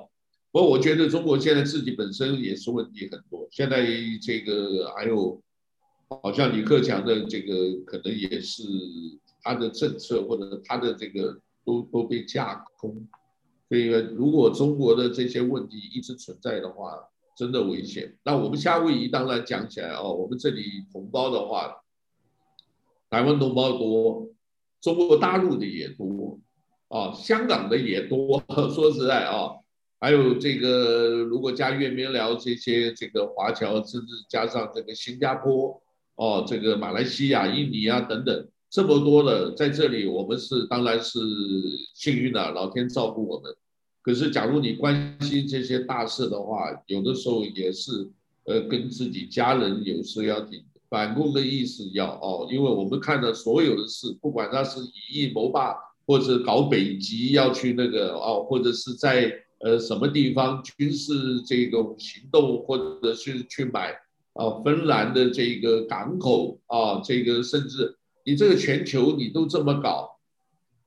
[0.52, 3.84] 不过我觉得中国现在自己本身也是问题很多，现在
[4.22, 5.42] 这个还有。
[6.08, 8.62] 好像李克强的这个可能也是
[9.42, 13.08] 他的政策或者他的这个都都被架空，
[13.68, 16.96] 所以如果中国的这些问题一直存在的话，
[17.36, 18.16] 真的危险。
[18.22, 21.82] 那我们夏威夷当然讲起来哦，我们这里同胞的话，
[23.10, 24.28] 台湾同胞多，
[24.80, 26.38] 中国大陆的也多，
[26.86, 28.40] 啊，香港的也多。
[28.72, 29.56] 说实在啊，
[29.98, 35.82] 还有这个如果加越缅寮这些这个华侨，甚至加上这个新加坡。
[36.16, 41.18] 哦，这个马来西亚、印尼啊等等，这么多的在这里，我们是当然是
[41.94, 43.54] 幸运的，老天照顾我们。
[44.02, 48.08] 可是，假如你关心这些大事的话，有的时候也是，
[48.44, 55.74] 呃，跟自己家人有时要挺反共的意思要哦，因为我们看的所有的事，不管他是以夷谋霸，
[56.06, 63.92] 或者搞北极要去那个哦，或者是在呃什么地方军事这种行动，或者是去买。
[64.36, 70.18] 啊，芬兰的这个港口啊，这个甚至你这个全球你都这么搞，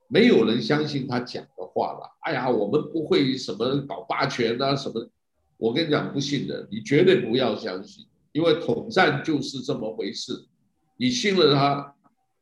[0.08, 2.10] 没有人相信他讲的话了。
[2.20, 5.08] 哎呀，我们不会什么搞霸权啊什么，
[5.56, 10.32] 我跟你讲，不信的，你绝对不要相信，因为统战就是这么回事。
[10.96, 11.94] 你信了他，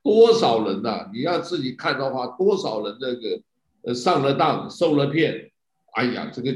[0.02, 3.40] 多少人呐、你要自己看的话，多少人那个
[3.82, 5.50] 呃上了当受了骗，
[5.92, 6.52] 哎呀，这个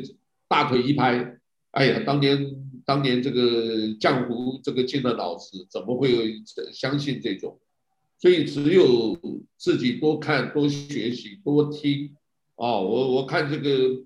[0.49, 1.39] 大腿一拍，
[1.71, 7.59] 哎呀，当年当年这个江湖这个进了脑子，怎么会相信这种？
[8.19, 9.19] 所以只有
[9.57, 12.15] 自己多看、多学习、多听
[12.57, 12.79] 啊！
[12.79, 14.05] 我我看这个，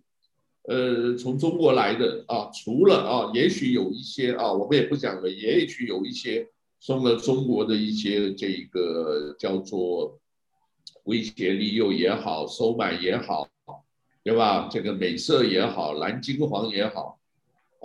[0.62, 6.48] 呃，从中国来的啊，除了啊，也许有一些啊，我们也不讲了，也许有一些。
[6.78, 10.20] 送了中国的一些这个叫做
[11.04, 13.48] 威胁利诱也好，收买也好，
[14.22, 14.68] 对吧？
[14.70, 17.15] 这个美色也好，蓝金黄也好，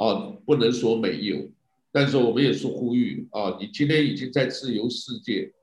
[0.01, 1.47] 啊，不能说没有，
[1.91, 5.53] 但是我们也是呼吁啊，你今天已经在自由世界，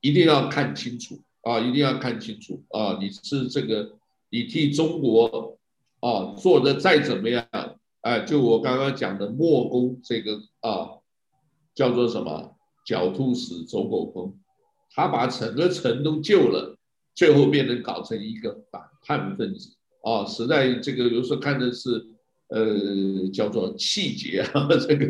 [0.00, 3.96] 一定要看清楚啊，一定要看清楚啊，你是这个，
[4.30, 5.58] 你替中国
[5.98, 7.44] 啊做的再怎么样，
[8.02, 11.02] 哎，就我刚刚讲的莫公这个啊，
[11.74, 12.54] 叫做什么？
[12.86, 14.32] 狡兔死，走狗烹，
[14.94, 16.78] 他把整个城都救了，
[17.14, 20.24] 最后变成搞成一个反叛分子啊！
[20.24, 22.06] 实在这个有时候看的是，
[22.48, 25.08] 呃，叫做气节啊， 这个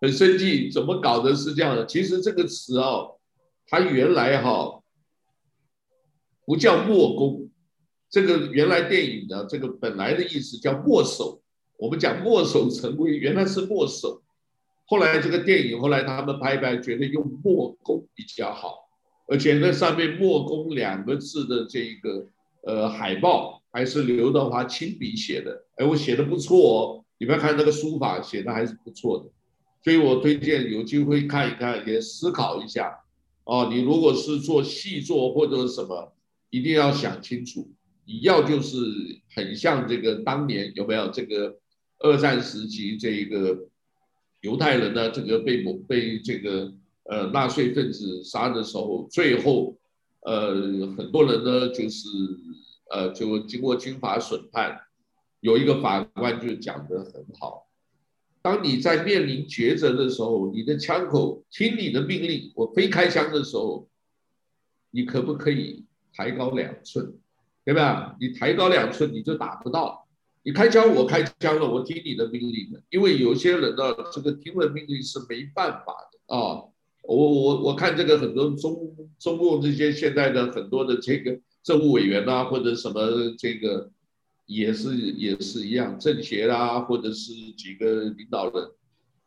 [0.00, 1.84] 很生气，怎么搞的是这样的？
[1.86, 3.18] 其实这个词哦，
[3.66, 4.82] 它原来哈
[6.46, 7.50] 不叫墨攻，
[8.10, 11.40] 这个原来电影的这个本来的意思叫墨守，
[11.78, 14.22] 我们讲墨守成规，原来是墨守。
[14.86, 18.86] 后来这个电影，后来他们拍拍，觉得用墨攻比较好，
[19.26, 22.26] 而且那上面“墨攻”两个字的这一个
[22.66, 29.24] 呃海报还是刘德华亲笔写的，哎，我写的不错哦，你们看那个书法写的还是不错的，
[29.82, 32.96] 所以我推荐有机会看一看，也思考一下
[33.42, 33.68] 哦。
[33.72, 36.12] 你如果是做戏作或者什么，
[36.50, 37.68] 一定要想清楚，
[38.06, 38.76] 你要就是
[39.34, 41.58] 很像这个当年有没有这个
[41.98, 43.68] 二战时期这一个。
[44.44, 46.70] 犹太人呢，这个被某被这个
[47.04, 49.74] 呃纳粹分子杀的时候，最后
[50.20, 50.52] 呃
[50.98, 52.06] 很多人呢就是
[52.90, 54.80] 呃就经过军法审判，
[55.40, 57.66] 有一个法官就讲得很好，
[58.42, 63.88] 当你在面临抉择的时候，你的枪口听你的命令，我非开枪的时候，
[64.90, 67.14] 你可不可以抬高两寸，
[67.64, 68.16] 对吧？
[68.20, 70.06] 你抬高两寸你就打不到。
[70.46, 72.82] 你开枪，我开枪了，我听你的命令的。
[72.90, 76.64] 因为有些人呢，这个听了命令是没办法的啊。
[77.00, 83.90] 我我我看这个很多中中共这些现在的很多的这个政务委员啊，或者什么这个
[84.46, 88.70] 也是也是一样，政协啦，或者是几个领导人，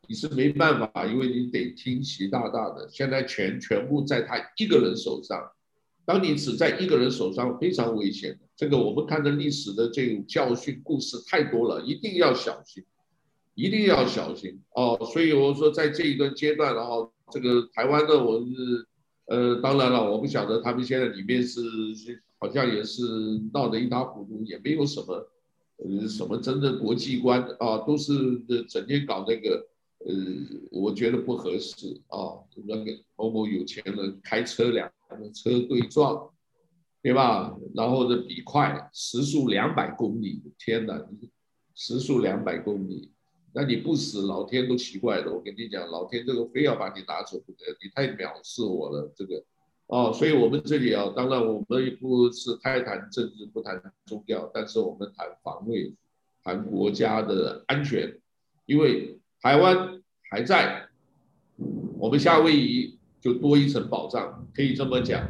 [0.08, 2.88] 你是没办法，因为你得听习大大的。
[2.90, 5.52] 现在全全部在他一个人手上。
[6.06, 8.40] 当你只在一个人手上，非常危险。
[8.56, 12.84] 这个我们看的历史的这种教训故事太多了，一定要小心，
[13.56, 14.98] 一定要小心哦。
[15.12, 18.88] 所以我说，在这一段阶段，然后这个台湾呢，我是
[19.26, 21.62] 呃，当然了，我不晓得他们现在里面是
[22.40, 23.04] 好像也是
[23.54, 25.30] 闹得一塌糊涂，也没有什么
[25.78, 28.14] 呃什么真正国际观啊，都是
[28.68, 29.68] 整天搞那个。
[30.06, 30.14] 呃，
[30.72, 32.38] 我觉得不合适啊。
[32.68, 34.90] 那个某某有钱人开车两
[35.34, 36.30] 车对撞，
[37.02, 37.58] 对吧？
[37.74, 41.04] 然后呢，比快时速两百公里，天哪！
[41.74, 43.12] 时速两百公里，
[43.54, 45.34] 那你不死，老天都奇怪了。
[45.34, 49.44] 我跟你讲，老天这个非要把你拿走不得，你太藐视我了，这个。
[49.88, 55.94] 哦，所以我们这里啊，当然我们也不是太谈政治，不谈宗教，但是我们谈防卫，
[56.44, 58.18] 谈国家的安全，
[58.66, 59.20] 因为。
[59.40, 60.88] 台湾还在，
[62.00, 65.30] 我们夏威夷就多一层保障，可以这么讲。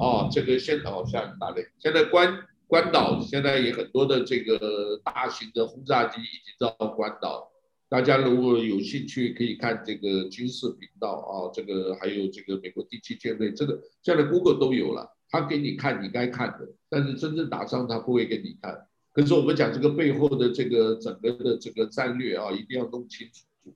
[0.00, 1.64] 哦，这个现场下打雷。
[1.78, 2.36] 现在关
[2.66, 7.48] 关岛现在也很多的这个大型的轰炸机已经到关岛，
[7.88, 18.86] 大家如果有兴趣可以看这个军事频道啊，这个还有这个美国第七舰队，这个现在 Google 都有了，他给你看你该看的，但是真正打仗他不会给你看。
[19.12, 23.72] 可是我们讲这个背后的这个整个的这个战略啊，一定要弄清楚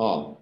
[0.00, 0.36] 啊。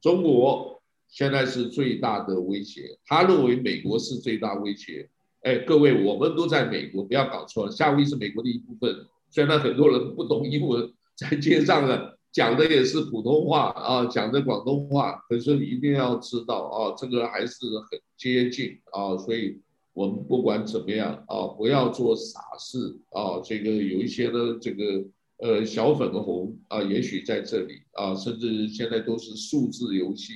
[0.00, 5.08] 中国现在是最大的威胁，他认为美国是最大威胁。
[5.40, 9.06] 哎，各位，我们都在美国，不要搞错了，夏威夷是美国的一部分。
[9.30, 19.58] 虽然很多人不懂英文，在街上呢讲的也是普通话啊，讲的广东话，可是你一定要知道啊，这个还是很接近啊，所以。
[19.94, 23.38] 我们不管怎么样啊，不要做傻事啊。
[23.44, 25.04] 这个有一些呢，这个
[25.36, 30.32] 呃小粉红啊，也许在这里啊，甚至现在都是数字游戏，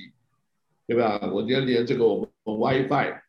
[0.87, 1.29] 对吧？
[1.33, 3.19] 我今天连这个我们 WiFi，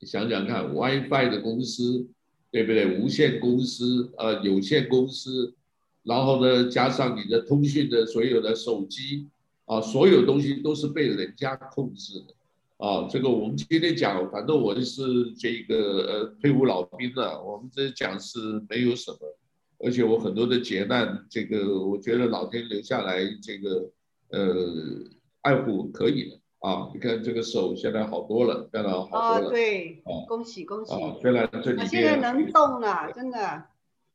[0.00, 2.08] 你想想看，WiFi 的公司，
[2.50, 2.98] 对不对？
[2.98, 5.54] 无线公司啊，有线公司，
[6.02, 9.28] 然后呢，加上你的通讯的所有的手机
[9.66, 13.06] 啊，所有东西都是被人家控制的啊。
[13.10, 18.38] 这个我们今天讲，反正我是这个呃退伍老兵了，我们这讲是
[18.68, 19.18] 没有什么，
[19.78, 23.90] 而且我很多的劫难，这个我觉得老天留下来这个
[24.30, 24.66] 呃
[25.42, 26.36] 爱护可以的。
[26.60, 29.18] 啊，你看这个手现在好多了，现在好多了。
[29.18, 30.92] 啊，对，啊、恭喜恭喜！
[31.22, 33.64] 虽然这里面现在能动了，真的。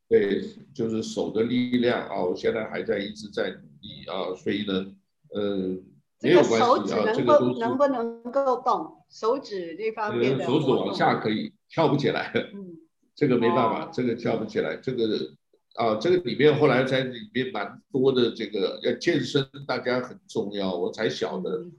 [0.08, 0.42] 对，
[0.74, 4.86] 就是手的力量啊，我现在还在一直在努力啊，所以呢，
[5.30, 5.78] 呃，
[6.22, 9.04] 没有关系啊，手指能够、这个、能不能够动？
[9.10, 10.38] 手指这方面。
[10.44, 12.76] 手指往下可以跳不起来，嗯，
[13.14, 15.32] 这个没办法，哦、这个跳不起来，这个
[15.74, 21.58] 啊，这个里面后来在里面蛮多的，这个要健身，大家很重要，我才晓得。
[21.58, 21.72] 嗯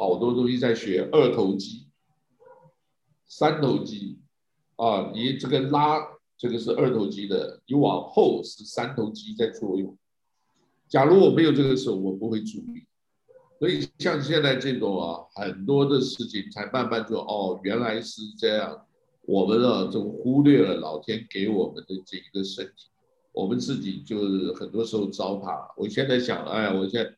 [0.00, 1.88] 好多东西在学二头肌、
[3.26, 4.20] 三头肌
[4.76, 5.98] 啊，你这个拉
[6.38, 9.94] 这个是二头肌的，你往后是三头肌在作用。
[10.88, 12.86] 假如我没有这个时候，我不会注意。
[13.58, 18.86] 所以像现在这种啊，很多的事情才慢慢就哦，原来是这样。
[19.26, 22.88] 我们啊，就忽略了老天给我们的这一个身体，
[23.32, 25.70] 我们自己就是很多时候糟蹋。
[25.76, 27.14] 我现在想，哎，我现在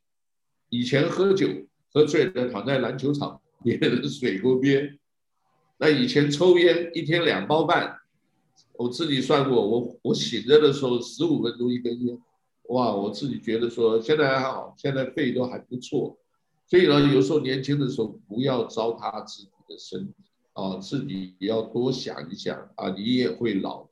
[0.70, 1.46] 以前喝酒。
[1.92, 4.96] 喝醉了躺在篮球场边的水沟边，
[5.76, 7.98] 那以前抽烟一天两包半，
[8.80, 12.18] 我自己算过，我我醒着的时候十五分钟一根烟，
[12.70, 16.16] 哇，我自己觉得说现在还好，现在肺都还不错，
[16.66, 20.14] 所以呢，有时候年轻的时候不要糟蹋自己的身体
[20.54, 23.90] 啊，自己也要多想一想啊，你也会老的，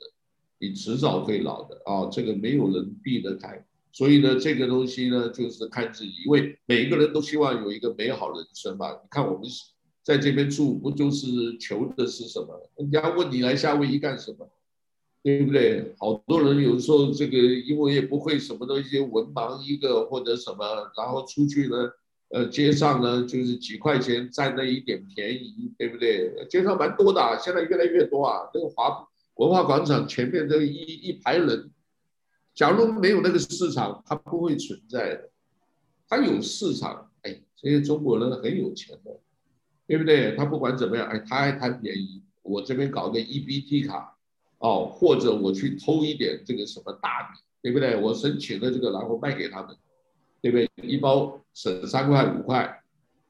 [0.58, 3.62] 你迟早会老的啊，这个没有人避得开。
[3.92, 8.90] 所以呢，这个东西呢，就是看自己，因为每一个人都希望有一个美好人生嘛。
[8.90, 9.46] 你看我们
[10.02, 12.70] 在这边住，不就是求的是什么？
[12.78, 14.48] 人家问你来夏威夷干什么，
[15.22, 15.94] 对不对？
[15.98, 20.64] 好多人有时候这个因为也不会什么东西，文盲一个或者什么，
[20.96, 21.76] 然后出去呢，
[22.30, 26.46] 呃，街上呢就是几块钱占那一点便宜，对不对？
[26.48, 28.48] 街上蛮多的啊，现在越来越多啊。
[28.52, 31.70] 这个华文化广场前面这一一排人。
[32.54, 35.30] 假如没有那个市场，它不会存在的。
[36.08, 39.20] 它有市场，哎，这些中国人很有钱的，
[39.86, 40.34] 对不对？
[40.34, 42.20] 他不管怎么样，哎，他还贪便宜。
[42.42, 44.17] 我这边搞个 EBT 卡，
[44.58, 47.96] 哦，或者我去偷一点这个什么大米，对不对？
[47.96, 49.76] 我申请了这个，然后卖给他们，
[50.40, 50.68] 对不对？
[50.82, 52.82] 一包省三块五块，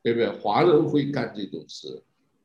[0.03, 0.29] 对不对？
[0.29, 2.03] 华人会干这种事，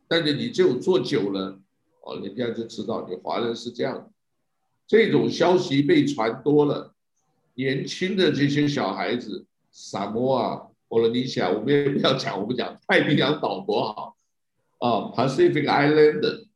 [0.07, 1.59] 但是你只有做久了，
[2.01, 4.09] 哦，人家就知道你华人是这样。
[4.85, 6.93] 这种消息被传多了，
[7.55, 14.15] 年轻的这些小孩子，萨摩啊、波罗尼西亚，我们也不要讲，我们讲太平洋岛国好，
[14.79, 16.47] 啊，Pacific Island，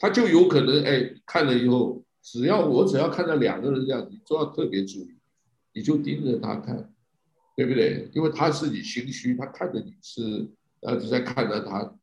[0.00, 5.14] 他就有可能哎，看了以后，只要我只要看到两个人这样，你都要特别注意，
[5.74, 6.92] 你就盯着他看，
[7.54, 8.10] 对不对？
[8.12, 10.48] 因为他是你心虚，他看着你是，
[10.80, 11.94] 呃，就在看着他，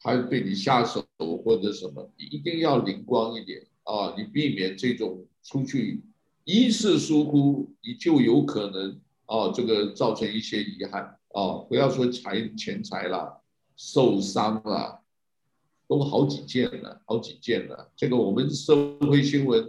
[0.00, 3.66] 他对你下手或者什么，你一定要灵光一点。
[3.86, 6.02] 啊，你避免这种出去
[6.44, 11.02] 一次疏忽，你就有可能啊，这个造成一些遗憾
[11.34, 11.58] 啊。
[11.68, 13.42] 不要说财钱财了，
[13.76, 15.02] 受伤了，
[15.98, 17.90] 都好几件了，好几件了。
[17.96, 19.66] 这个我们社会新闻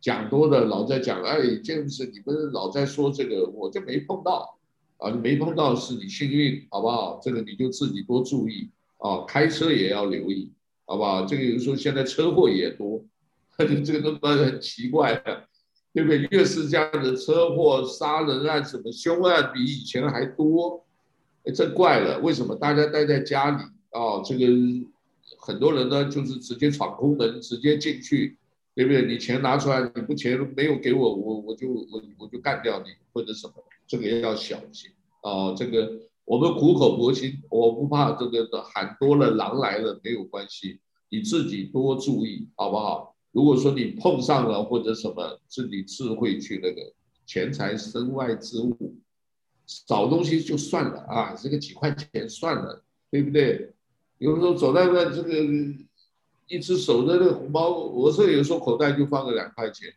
[0.00, 4.58] 讲多了，老在讲，哎，这是你们老在说这个，我就没碰到
[4.98, 7.20] 啊，你没碰到是你幸运，好不好？
[7.22, 10.50] 这个你就自己多注意啊，开车也要留意，
[10.86, 11.24] 好不好？
[11.24, 13.04] 这个有时候现在车祸也多。
[13.84, 15.44] 这个都很奇怪的，
[15.92, 16.26] 对不对？
[16.30, 20.82] 越是这样的车祸、杀人案、什么凶案，比以前还多，
[21.54, 22.20] 这怪了。
[22.20, 24.22] 为什么大家待在家里啊？
[24.24, 24.46] 这个
[25.40, 28.36] 很多人呢，就是直接闯空门，直接进去，
[28.74, 29.06] 对不对？
[29.06, 33.54] 你钱拿出来，你不钱没有给我，我我就我我就干掉你或者什么，
[33.86, 34.90] 这个要小心
[35.22, 35.54] 啊。
[35.54, 35.90] 这个
[36.24, 40.78] 我们苦口婆心，我不怕这个喊多了，狼来了没有关系，
[41.08, 43.16] 你自己多注意，好不好？
[43.32, 46.92] 如果说你碰上了或者什么，是你智慧去那个
[47.26, 48.96] 钱财身外之物，
[49.86, 53.72] 找东西就算了啊，这个几块钱算了，对不对？
[54.20, 55.34] 有时候走在那这个
[56.46, 59.90] 一只手的那个红包，我是有时候口袋就放个两块钱，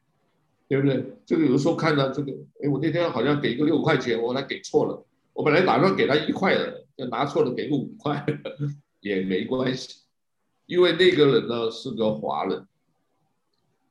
[0.69, 1.03] 对不对？
[1.25, 8.25] 这个有时候看到这个，哎，我那天好像给一个六块钱，我还给错了，我本来打算给他一块的，就拿错了给个五块，
[9.01, 10.03] 也没关系，
[10.67, 12.65] 因为那个人呢是个华人。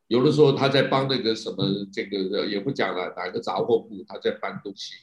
[0.08, 4.94] 有的时候他在帮那个什么，这个也不讲了，哪个杂货铺他在搬东西，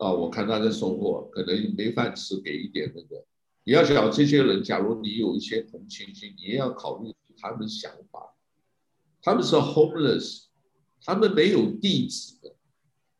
[0.00, 3.24] 啊，我看他在送货，可能没饭吃，给一点那个。
[3.64, 8.34] 你要想这些人，假如你有一些同情心，你也要考虑他们想法。
[9.22, 10.44] 他们是 homeless，
[11.02, 12.54] 他们没有地址的，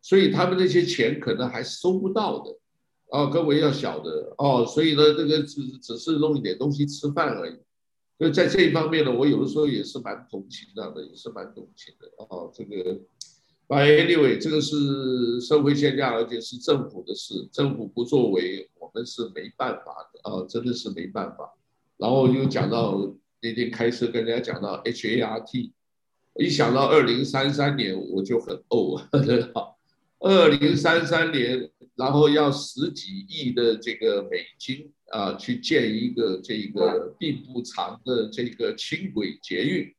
[0.03, 2.59] 所以他们那些钱可能还收不到的，
[3.07, 7.57] 哦，各位要晓得哦，所以呢，这个只只是弄一点东西吃饭而已。
[8.19, 12.53] 所以在这一方面呢，我有的时候也是蛮同情的，也是蛮同情的哦。
[12.55, 13.01] 这个
[13.69, 21.55] ，anyway，这个是社会现象，而且是政府的事，政府不作为，我们是没办法的啊，真的是没办法。
[21.97, 25.71] 然后又讲到那天开车跟人家讲到 HART，
[26.39, 28.97] 一想到二零三三年我就很呕
[29.55, 29.75] 啊。
[30.21, 39.95] 二零三三年，然后要十几亿的这个美金啊，去建一个这个并不长的这个轻轨捷运，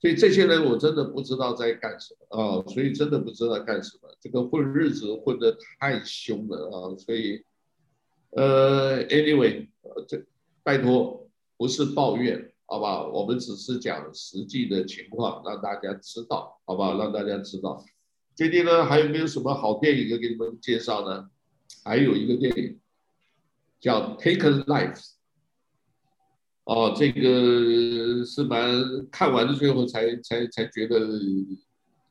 [0.00, 7.44] 所以这些人我真的不知道在干什么啊，所以真的不知道干什么，这个混日子混得太凶了啊，所以
[8.30, 9.68] 呃，anyway，
[10.08, 10.24] 这
[10.62, 11.28] 拜托
[11.58, 17.84] 不是抱怨，好吧，我们只是讲实际的情况，让大家知道，好吧，让大家知道。
[18.34, 21.28] 最近呢，还有没有什么好电影要给你们介绍呢？
[21.84, 22.80] 还有一个电影
[23.80, 24.96] 叫《Taken Lives》，
[26.64, 30.98] 哦，这个是蛮看完的，最后才才才觉得，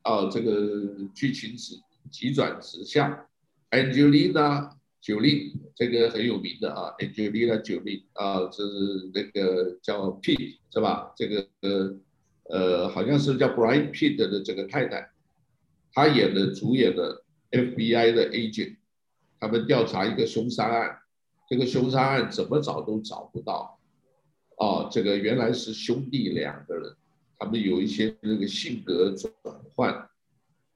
[0.04, 1.74] 哦，这个剧情是
[2.10, 3.26] 急转直下。
[3.70, 4.70] Angelina
[5.02, 11.12] Jolie 这个很有名的啊，Angelina Jolie 啊，这是那个叫 Pitt 是吧？
[11.16, 11.96] 这个呃
[12.50, 15.10] 呃，好像是叫 Brian Pitt 的这个太太。
[15.92, 18.76] 他演的主演的 FBI 的 agent，
[19.40, 20.98] 他们调查一个凶杀案，
[21.48, 23.79] 这个凶杀案怎么找都找不到，
[24.60, 26.94] 哦，这个原来是兄弟两个人，
[27.38, 29.32] 他们有一些那个性格转
[29.74, 30.06] 换，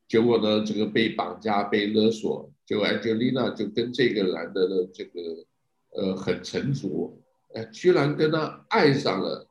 [0.09, 5.20] 结果呢，这个被绑架被勒索，结果 Angelina 就跟这个男的的这个
[5.91, 7.14] 呃很沉着，
[7.53, 9.47] 哎，居然跟他爱上了，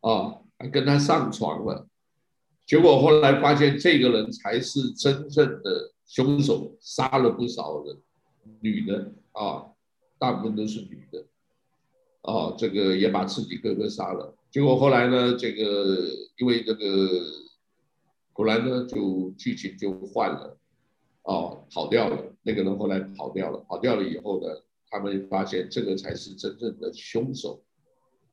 [0.00, 1.88] 啊、还跟他上床了。
[2.66, 7.96] 结果后来发现，这个人才是真正的凶手，杀了不少人，
[8.60, 9.64] 女的啊，
[10.18, 11.24] 大部分都是女的，
[12.22, 14.34] 啊，这个也把自己哥哥杀了。
[14.50, 16.08] 结果后来呢，这个
[16.38, 17.08] 因为这个，
[18.32, 20.58] 后来呢就剧情就换了，
[21.22, 22.34] 哦，跑掉了。
[22.42, 24.48] 那个人后来跑掉了，跑掉了以后呢，
[24.90, 27.62] 他们发现这个才是真正的凶手。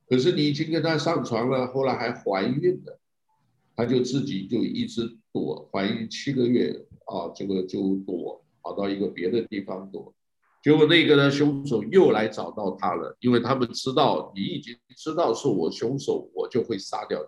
[0.08, 3.00] 可是你已经跟他上床了，后来还怀孕了。
[3.78, 6.72] 他就自己就一直躲，怀孕七个月
[7.08, 10.15] 啊，这个就躲，跑到一个别的地方躲。
[10.66, 17.28] 结果那个呢，凶手又来找到他了，因为他们知道你已经知道是我凶手，我就会杀掉你，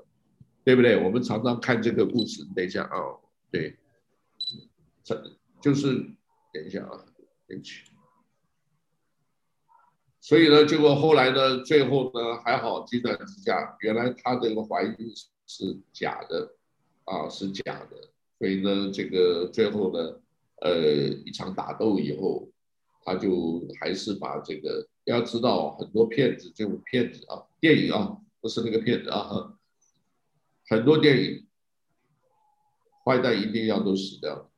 [0.66, 0.98] 对不对？
[1.04, 2.44] 我们常常看这个故事。
[2.56, 2.98] 等一下啊，
[3.52, 3.78] 对，
[5.04, 5.24] 这
[5.62, 6.04] 就是
[6.52, 7.06] 等一下啊，
[7.48, 7.84] 对不起。
[10.20, 14.96] 所以呢，结果后来呢，最后呢还好，急转直下，原来他这个怀孕。
[15.50, 16.56] 是假的，
[17.06, 18.10] 啊，是假的，
[18.40, 20.20] 所以呢，这个最后呢，
[20.60, 22.50] 呃，一场打斗以后，
[23.08, 29.58] 他就还是把这个，要知道很多骗子，这种骗子啊，电影啊，不是那个骗子啊，
[30.68, 31.48] 很多电影，
[33.06, 34.52] 坏蛋一定要都死掉，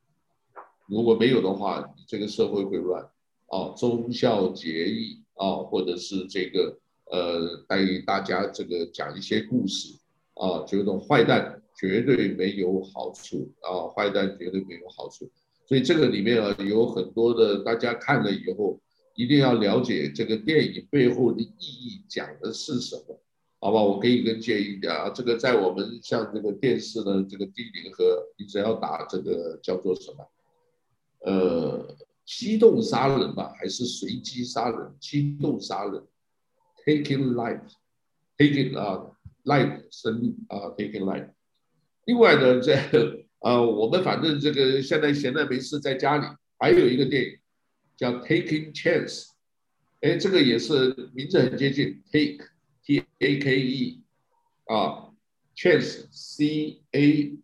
[0.88, 3.00] 如果没有的话，这个社会会乱，
[3.46, 9.96] 啊，忠孝节义啊，或者是这个，呃，带大家这个讲一些故事。
[10.34, 13.86] 啊，这种坏蛋绝对没有好处啊！
[13.88, 15.30] 坏蛋绝对没有好处，
[15.70, 18.80] 所以这个里面啊有很多的，大家看了以后
[19.14, 23.22] 一定要了解这个电影背后的意义讲的是什么，
[23.60, 23.80] 好吧？
[23.80, 30.28] 我给你个建议啊，这个在我们像这个电视的这个低龄和，你只要打这个叫做什么，
[31.20, 31.96] 呃，
[32.26, 34.92] 机动杀人吧，还是随机杀人？
[34.98, 36.02] 机动杀人
[36.84, 39.06] ，taking life，taking 啊。
[39.44, 41.30] life 生命啊，taking life。
[42.04, 42.74] 另外呢，这
[43.40, 46.26] 呃，我们反正这个现在闲着没事，在家里
[46.58, 47.38] 还有一个电影
[47.96, 49.28] 叫 Taking Chance，
[50.00, 52.48] 哎，这个也是名字很接近，take
[52.84, 54.02] T A K E
[54.66, 55.10] 啊
[55.56, 57.38] ，chance C A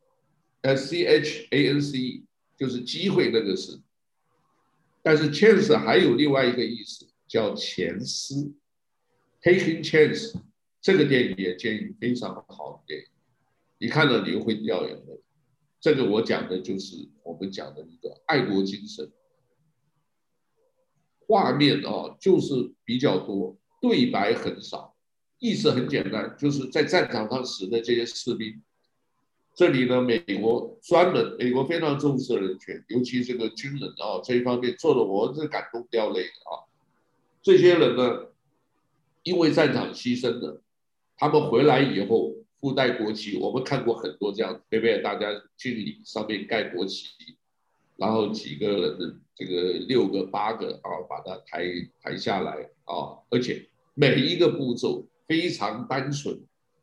[0.63, 2.25] 呃 C H A N C E
[2.59, 3.81] 就是机会那个是，
[5.03, 8.55] 但是 chance 还有另外一个意思叫前思
[9.43, 10.41] ，Taking Chance。
[10.79, 13.07] 这个电影也建议非常好的电影，
[13.79, 15.21] 一看到你又会掉眼泪。
[15.87, 19.09] 这个我讲的就是我们讲的一个爱国精神。
[21.29, 24.97] 画面啊，就是比较多，对白很少，
[25.39, 28.61] 意思很简单，就是在战场上死的这些士兵。
[29.55, 36.67] 这里呢，美国专门，美国非常重视人权，尤其这个军人啊，这一方面做的我是感动掉泪的啊。
[37.43, 38.27] 这些人呢，
[39.23, 40.61] 因为战场牺牲的。
[41.17, 45.03] 他们回来以后附带国旗，我们看过很多这样，对不对？
[45.03, 47.09] 大家敬礼上面盖国旗，
[47.97, 51.65] 然后几个人的这个六个八个啊，把它抬
[52.01, 52.53] 抬下来
[52.85, 56.39] 啊，而且每一个步骤非常单纯，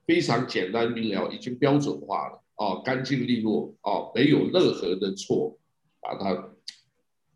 [0.05, 5.57] 非常简单明了，已经标准化了啊，干净利落啊，没有任何的错，
[5.99, 6.49] 把它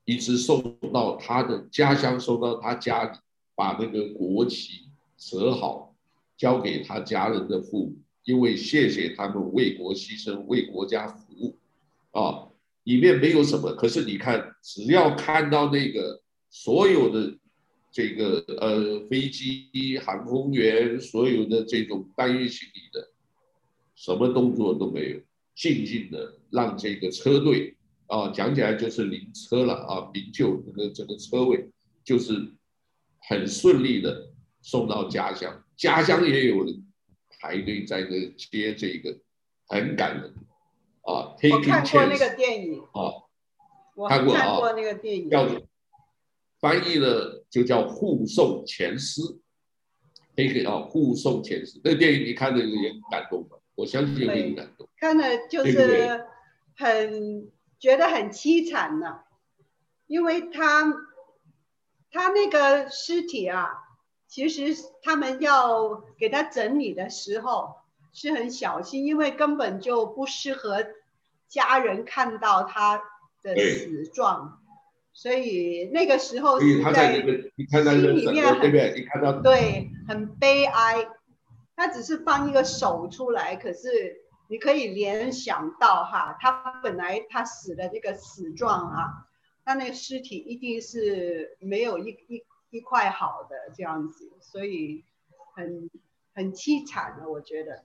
[0.06, 3.18] 一直送到他的家乡，送到他家里，
[3.56, 5.96] 把那个国旗折好，
[6.38, 11.58] 交给他家人的父母，因为谢谢他们为国牺牲，为国家服务
[12.12, 12.44] 啊。
[12.84, 17.38] 里面没有什么，可是你看，只要看到那个所有的
[17.92, 23.10] 这个呃飞机、航空员，所有的这种搬运行李的，
[23.96, 25.20] 什么动作都没有，
[25.56, 27.76] 静静的让这个车队
[28.08, 31.70] 啊，讲起来就是灵车了啊，灵柩这个这个车位
[32.04, 32.54] 就是
[33.30, 36.87] 很顺利的送到家乡，家乡也有人
[37.40, 39.18] 排队在那接这个，
[39.68, 40.34] 很感人。
[41.04, 43.24] 啊，我看过那个电影啊，
[43.96, 45.48] 我看过那个电影，叫
[46.60, 49.22] 翻译了就叫护送前师，
[50.36, 51.80] 可以啊，护送前师。
[51.82, 53.58] 那个电影你看的也很感动吧？
[53.76, 54.90] 我相信也很感动。
[54.98, 56.26] 看了就是
[56.76, 59.22] 很觉得很凄惨呢，
[60.08, 60.94] 因为他
[62.12, 63.70] 他那个尸体啊，
[64.28, 67.76] 其实他们要给他整理的时候。
[68.14, 70.84] 是很小心，因为根本就不适合
[71.48, 73.00] 家人看到他
[73.44, 74.60] 的死状，
[75.14, 77.28] 所以那个时候是在心
[78.16, 78.72] 里面很
[79.44, 81.08] 对，很悲哀。
[81.76, 89.28] 他只是放一个手出来，可是你可以联想到哈，他本来他死的这个死状啊，
[89.64, 95.04] 他那个尸体一定是没有一一一块好的这样子，所以
[95.56, 95.90] 很
[96.34, 97.84] 很凄惨的，我觉得。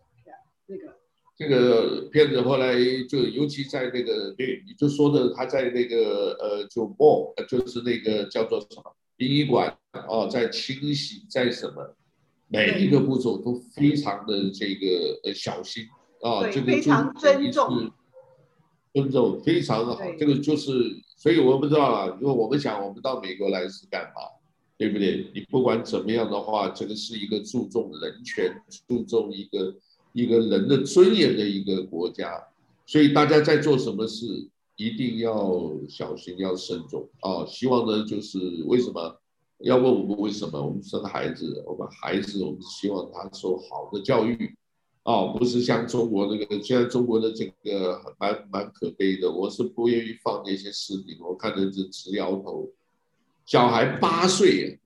[0.66, 0.98] 这个。
[1.34, 2.74] 这个片子后来
[3.08, 9.76] 就尤其在那个对，你就说的他在那个呃，就 ball 就是那个叫做什么殡仪馆
[10.06, 11.96] 哦，在清洗在什么，
[12.48, 15.86] 每一个步骤都非常的这个呃小心
[16.20, 17.90] 啊，这个非常尊重，
[18.92, 20.70] 尊重非常的好，这个就是，
[21.16, 24.20] 所以我不知道啊，因为我们想我们到美国来是干嘛，
[24.82, 25.30] 对不对？
[25.34, 29.74] 你不管怎么样的话，这个是一个注重人权，注重一个。
[30.14, 32.46] 一个人的尊严的一个国家，
[32.84, 34.26] 所以大家在做什么事
[34.76, 37.46] 一定要小心，要慎重啊！
[37.46, 39.18] 希望呢，就是为什么
[39.60, 44.54] 要问我们为什么我们生孩子，我们孩子我们希望他受好的教育
[45.04, 52.68] 啊，不是像中国那个，现在中国的这个蛮蛮可悲的，我是不愿意放那些视频，我看着是直摇头。
[53.44, 54.80] 小孩八岁，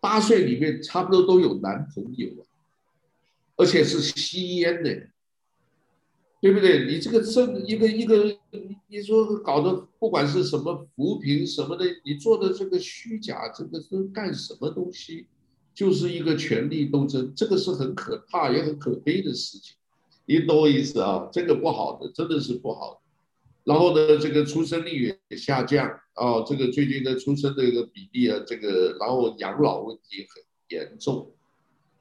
[0.00, 2.46] 八岁里面差不多都有男朋友了。
[3.56, 5.08] 而且是吸烟的，
[6.40, 6.86] 对不对？
[6.86, 8.34] 你这个这一个一个，
[8.88, 15.26] 你说搞的不管是什么扶贫什么的，你做的这个虚假，这个是干什么东西？
[15.74, 19.76] 就是一个权力斗争，这个是很可怕也很可悲的事情。
[20.24, 21.28] 你懂我意思啊？
[21.30, 22.99] 这个不好的，真的是不好的。
[23.64, 31.30] 然后呢，这个出生率也下降啊，这个最近的出生的一个比例啊，这个然后养老问题很严重。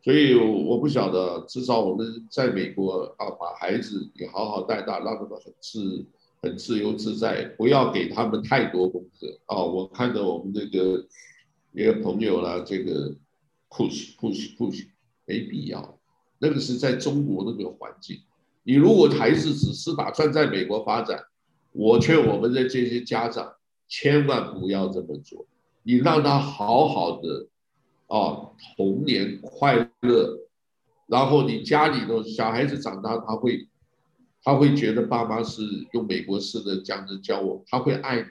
[0.02, 6.06] 所以我不晓得，至少我们在美国啊，把孩子也好好带大，让他们很自
[6.42, 9.58] 很自由自在，不要给他们太多功课啊。
[9.58, 11.06] 我看到我们这个
[11.74, 13.14] 一个朋友啦，这个
[13.70, 14.86] push push push
[15.26, 16.00] 没必要，
[16.40, 18.18] 那个是在中国那个环境。
[18.64, 21.22] 你如果孩子只是打算在美国发展，
[21.72, 23.54] 我劝我们的这些家长
[23.88, 25.46] 千万不要这么做，
[25.84, 27.48] 你让他好好的。
[28.08, 30.40] 哦，童年快乐，
[31.06, 33.68] 然后你家里的小孩子长大，他会，
[34.44, 35.62] 他会觉得爸妈是
[35.92, 38.28] 用美国式的这样子教我，他会爱你。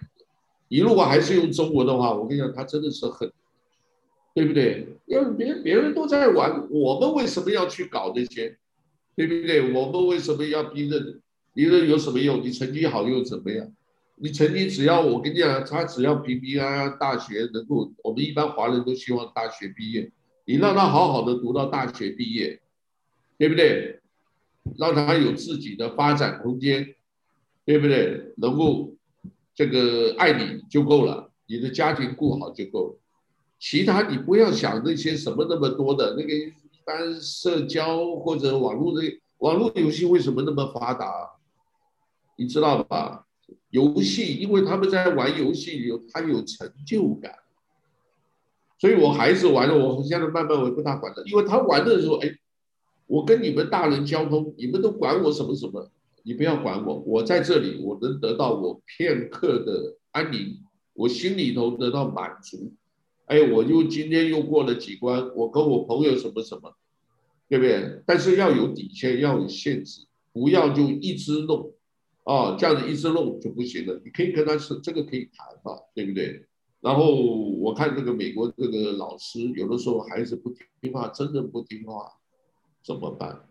[0.67, 3.31] 你如果还是用中国的话，我跟你讲，他真的是很，
[4.35, 4.89] 对不对？
[5.07, 8.59] 因为别别人都在玩，我们为什么要去搞这些？
[9.15, 9.73] 对不对？
[9.73, 10.99] 我们为什么要逼着
[11.59, 11.65] 你？
[11.65, 12.41] 逼着有什么用？
[12.41, 13.69] 你成绩好又怎么样？
[14.15, 20.13] 你成绩只要我跟你讲，他只要平平安安，大学能够，我们一般华人都希望大学毕业。
[20.45, 22.61] 你让他好好的读到大学毕业，
[23.37, 24.01] 对不对？
[24.79, 26.95] 让他有自己的发展空间，
[27.65, 28.33] 对不对？
[28.37, 28.95] 能够
[29.55, 32.99] 这个爱你就够了，你的家庭顾好就够了。
[33.59, 36.53] 其他你不要想那些什么那么多的那个一
[36.85, 41.31] 般社交或者网络的网络游戏为什么那么发达？
[42.39, 43.27] 你知道吧？
[43.71, 47.35] 游戏，因为他们在玩游戏有他有成就感，
[48.79, 52.31] 所以我孩子玩了，我现在慢慢我不大管了，因为他玩的时候，哎，
[53.07, 55.91] 我跟你们大人交通，你们都管我什么什么？
[56.23, 60.61] 你不要管我，我在这里，我能得到我片刻的安宁，
[60.95, 62.73] 我心里头得到满足。
[63.27, 66.75] 哎，我又今天又过了几关，我跟我朋友什么什么，
[67.49, 68.03] 对不对？
[68.07, 71.73] 但是要有底线，要有限制，不要就一直弄，
[72.31, 74.01] 啊，这样子一直弄就不行了。
[74.05, 76.45] 你可以跟他说，这个可以谈嘛，对不对？
[76.81, 82.13] 然后我看这个美国这个老师，有的时候孩子不听话，真的不听话，
[82.85, 83.49] 怎么办？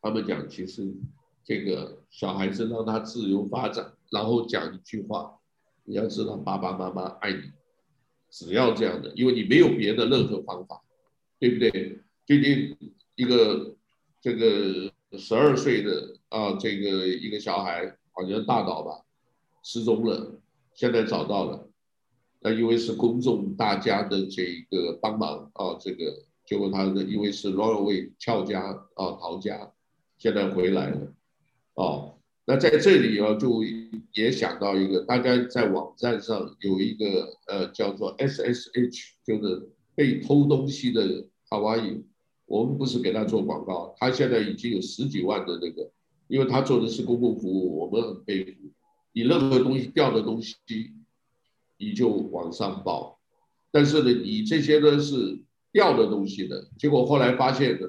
[0.00, 0.94] 他们讲，其实。
[1.48, 5.38] 这个小孩子让他自由发展，然后讲一句话，
[5.84, 7.52] 你要知道爸爸妈妈爱你，
[8.28, 10.82] 只要这样的，因为你没有别的任何方法，
[11.38, 12.00] 对不对？
[12.26, 12.76] 最近
[13.14, 13.76] 一个
[14.20, 19.02] 这个十二岁的啊，这个一个小孩好像大岛吧，
[19.62, 20.40] 失踪了，
[20.74, 21.68] 现在找到了，
[22.40, 28.60] 那因为是公众大家的这个帮忙啊，这个结果他的因为是 run away 翘家
[28.94, 29.72] 啊逃家，
[30.18, 31.12] 现在回来了。
[31.74, 33.62] 哦，那在这里啊，就
[34.14, 42.02] 也想到一个，大家在网站上有一个呃叫做 SSH，就是被偷东西的卡哇伊，
[42.46, 45.90] 我们不是给他做广告，他现在已经有十几万的那个，
[46.28, 48.52] 因为他做的是公共服务，我们很佩服。
[49.12, 50.56] 你任何东西掉的东西，
[51.78, 53.18] 你就往上报，
[53.70, 55.38] 但是呢，你这些呢是
[55.72, 57.88] 掉的东西的，结果后来发现呢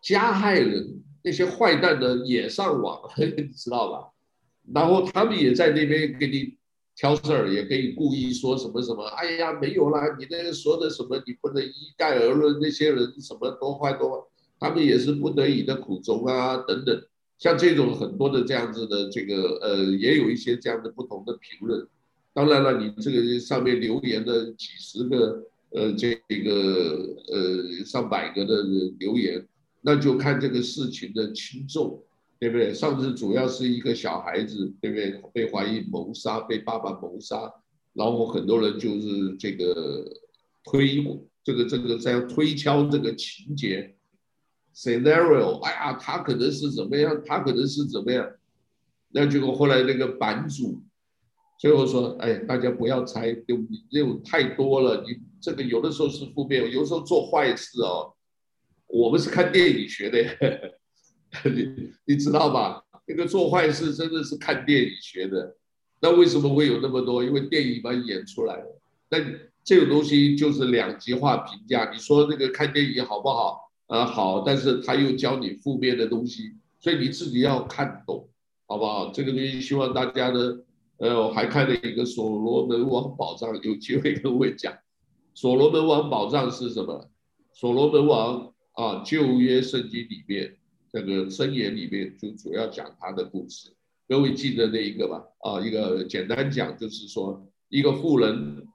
[0.00, 0.98] 加害人。
[1.24, 4.10] 那些坏蛋呢也上网， 你知道吧？
[4.74, 6.56] 然后他们也在那边给你
[6.96, 9.04] 挑事儿，也可以故意说什么什么。
[9.04, 12.58] 哎呀，没有啦，你那个说的什么，你不能一概而论。
[12.60, 14.26] 那些人什么多坏多坏，
[14.58, 17.00] 他们也是不得已的苦衷啊，等等。
[17.42, 21.84] 像这种很多的这样子的这个呃，也有一些这样的不同的评论。
[22.32, 26.14] 当然了，你这个上面留言的几十个呃，这
[26.44, 28.62] 个呃上百个的
[29.00, 29.44] 留言。
[29.80, 32.00] 那就看这个事情的轻重，
[32.38, 32.72] 对不对？
[32.72, 35.20] 上次主要是一个小孩子，对不对？
[35.34, 37.52] 被怀疑谋杀，被爸爸谋杀，
[37.92, 40.06] 然后很多人就是这个
[40.62, 41.04] 推
[41.42, 43.96] 这个这个在推敲这个情节
[44.74, 47.20] scenario，哎呀，他可能是怎么样？
[47.24, 48.28] 他可能是怎么样？
[49.10, 50.82] 那结果后来那个版主
[51.58, 53.58] 最后说，哎，大家不要猜，有
[53.90, 58.14] 有太多了，你这个有的时候是负面，有的时候做坏事哦。
[58.86, 60.18] 我们是看电影学的，
[61.50, 62.82] 你你知道吧？
[63.06, 65.56] 那个做坏事真的是看电影学的。
[66.00, 67.22] 那为什么会有那么多？
[67.22, 68.80] 因为电影把你演出来了。
[69.08, 69.18] 那
[69.62, 71.90] 这种东西就是两极化评价。
[71.92, 73.61] 你说那个看电影好不好？
[73.92, 78.26] 啊，好，但是他又教你负面的东西，所以你自己要看懂，
[78.66, 79.10] 好不好？
[79.12, 80.58] 这个东西希望大家呢，
[80.96, 84.72] 呃，我还看了一个所罗门王宝藏，有机会跟我讲。
[85.34, 87.10] 所罗门王宝藏是什么？
[87.52, 88.48] 所罗门王。
[88.74, 90.56] 啊，旧约圣经里面
[90.90, 93.68] 这个箴言里面就主要讲他的故事，
[94.08, 95.22] 各位记得那一个吧？
[95.40, 98.66] 啊，一个简单讲就是说，一个富人，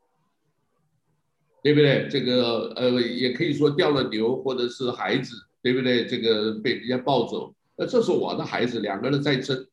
[1.64, 2.08] 对不对？
[2.10, 6.06] 这个呃，也可以说掉了牛，或者是孩子，对不对？
[6.06, 9.68] 这个被人家抱走，那这是我的孩子，两个人在争。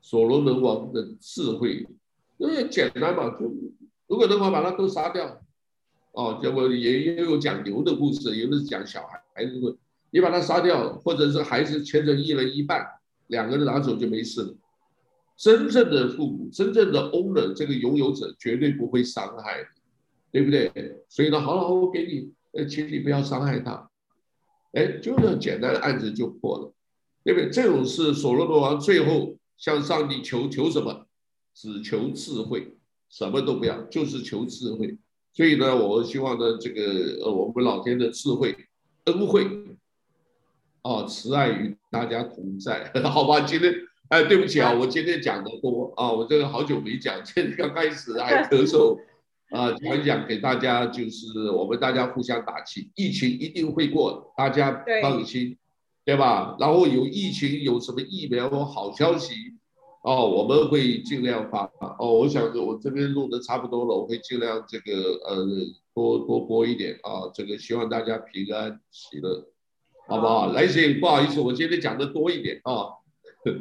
[0.00, 1.84] 所罗门王的智慧，
[2.38, 3.52] 因为简单嘛，就
[4.06, 5.40] 如果能够把他都杀掉，
[6.12, 9.20] 哦，结果也也有讲牛的故事，有的是讲小孩。
[9.34, 9.76] 孩子，
[10.10, 12.86] 你把他杀掉，或者是孩子切成一人一半，
[13.26, 14.54] 两个人拿走就没事了。
[15.36, 19.66] 真正的父母，真正的 owner，这个拥有者绝对不会伤害，
[20.36, 20.70] 对不对？
[21.08, 23.88] 所以呢，好了，我给你，呃，请你不要伤害他。
[24.72, 26.74] 哎，就这么简单的案子就破了，
[27.24, 27.48] 对不对？
[27.48, 31.06] 这种是所罗门王最后向上帝求求什么？
[31.54, 32.76] 只求智慧，
[33.08, 34.98] 什么都不要，就是求智慧。
[35.32, 38.54] 所以呢，我希望呢，这个呃，我们老天的智慧。
[39.04, 39.46] 恩惠，
[40.82, 43.40] 哦，慈爱与大家同在， 好吧？
[43.40, 43.72] 今天，
[44.10, 48.98] 哎，对不起啊，我今天讲的多啊，我这个好久没讲，现在刚开始还咳嗽，
[49.50, 55.56] 啊，讲一讲给大家，就是我们大家互相打气，疫情一定会过，大家放心，
[56.04, 56.56] 对，对吧？
[56.58, 59.34] 然后有疫情有什么疫苗好消息，
[60.02, 64.92] 哦，我们会尽量发，哦，我想我这边录的差不多了，我会尽量这个
[65.28, 65.46] 呃。
[65.96, 69.46] 多多播一点啊，这个希望大家平安喜乐，
[70.06, 70.52] 好不好？
[70.52, 73.00] 来信不好意思，我今天讲的多一点啊。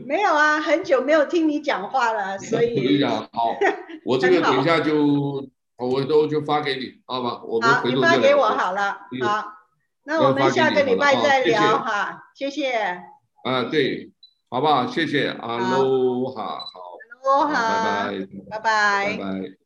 [0.05, 2.75] 没有啊，很久没有听你讲话了， 所以。
[2.77, 3.55] 我跟你讲，好，
[4.05, 7.41] 我这个等一下就我都就发给你，好吧？
[7.43, 8.17] 我们回头再聊。
[8.17, 8.91] 好，你发给我好了，
[9.23, 9.51] 好。
[10.07, 12.73] 那我们下个礼拜再聊哈，谢谢。
[13.43, 14.11] 啊，对，
[14.49, 14.85] 好不好？
[14.87, 16.81] 谢谢，阿罗哈，好。
[17.23, 18.07] 阿罗哈，
[18.49, 19.64] 拜拜，拜拜，拜拜。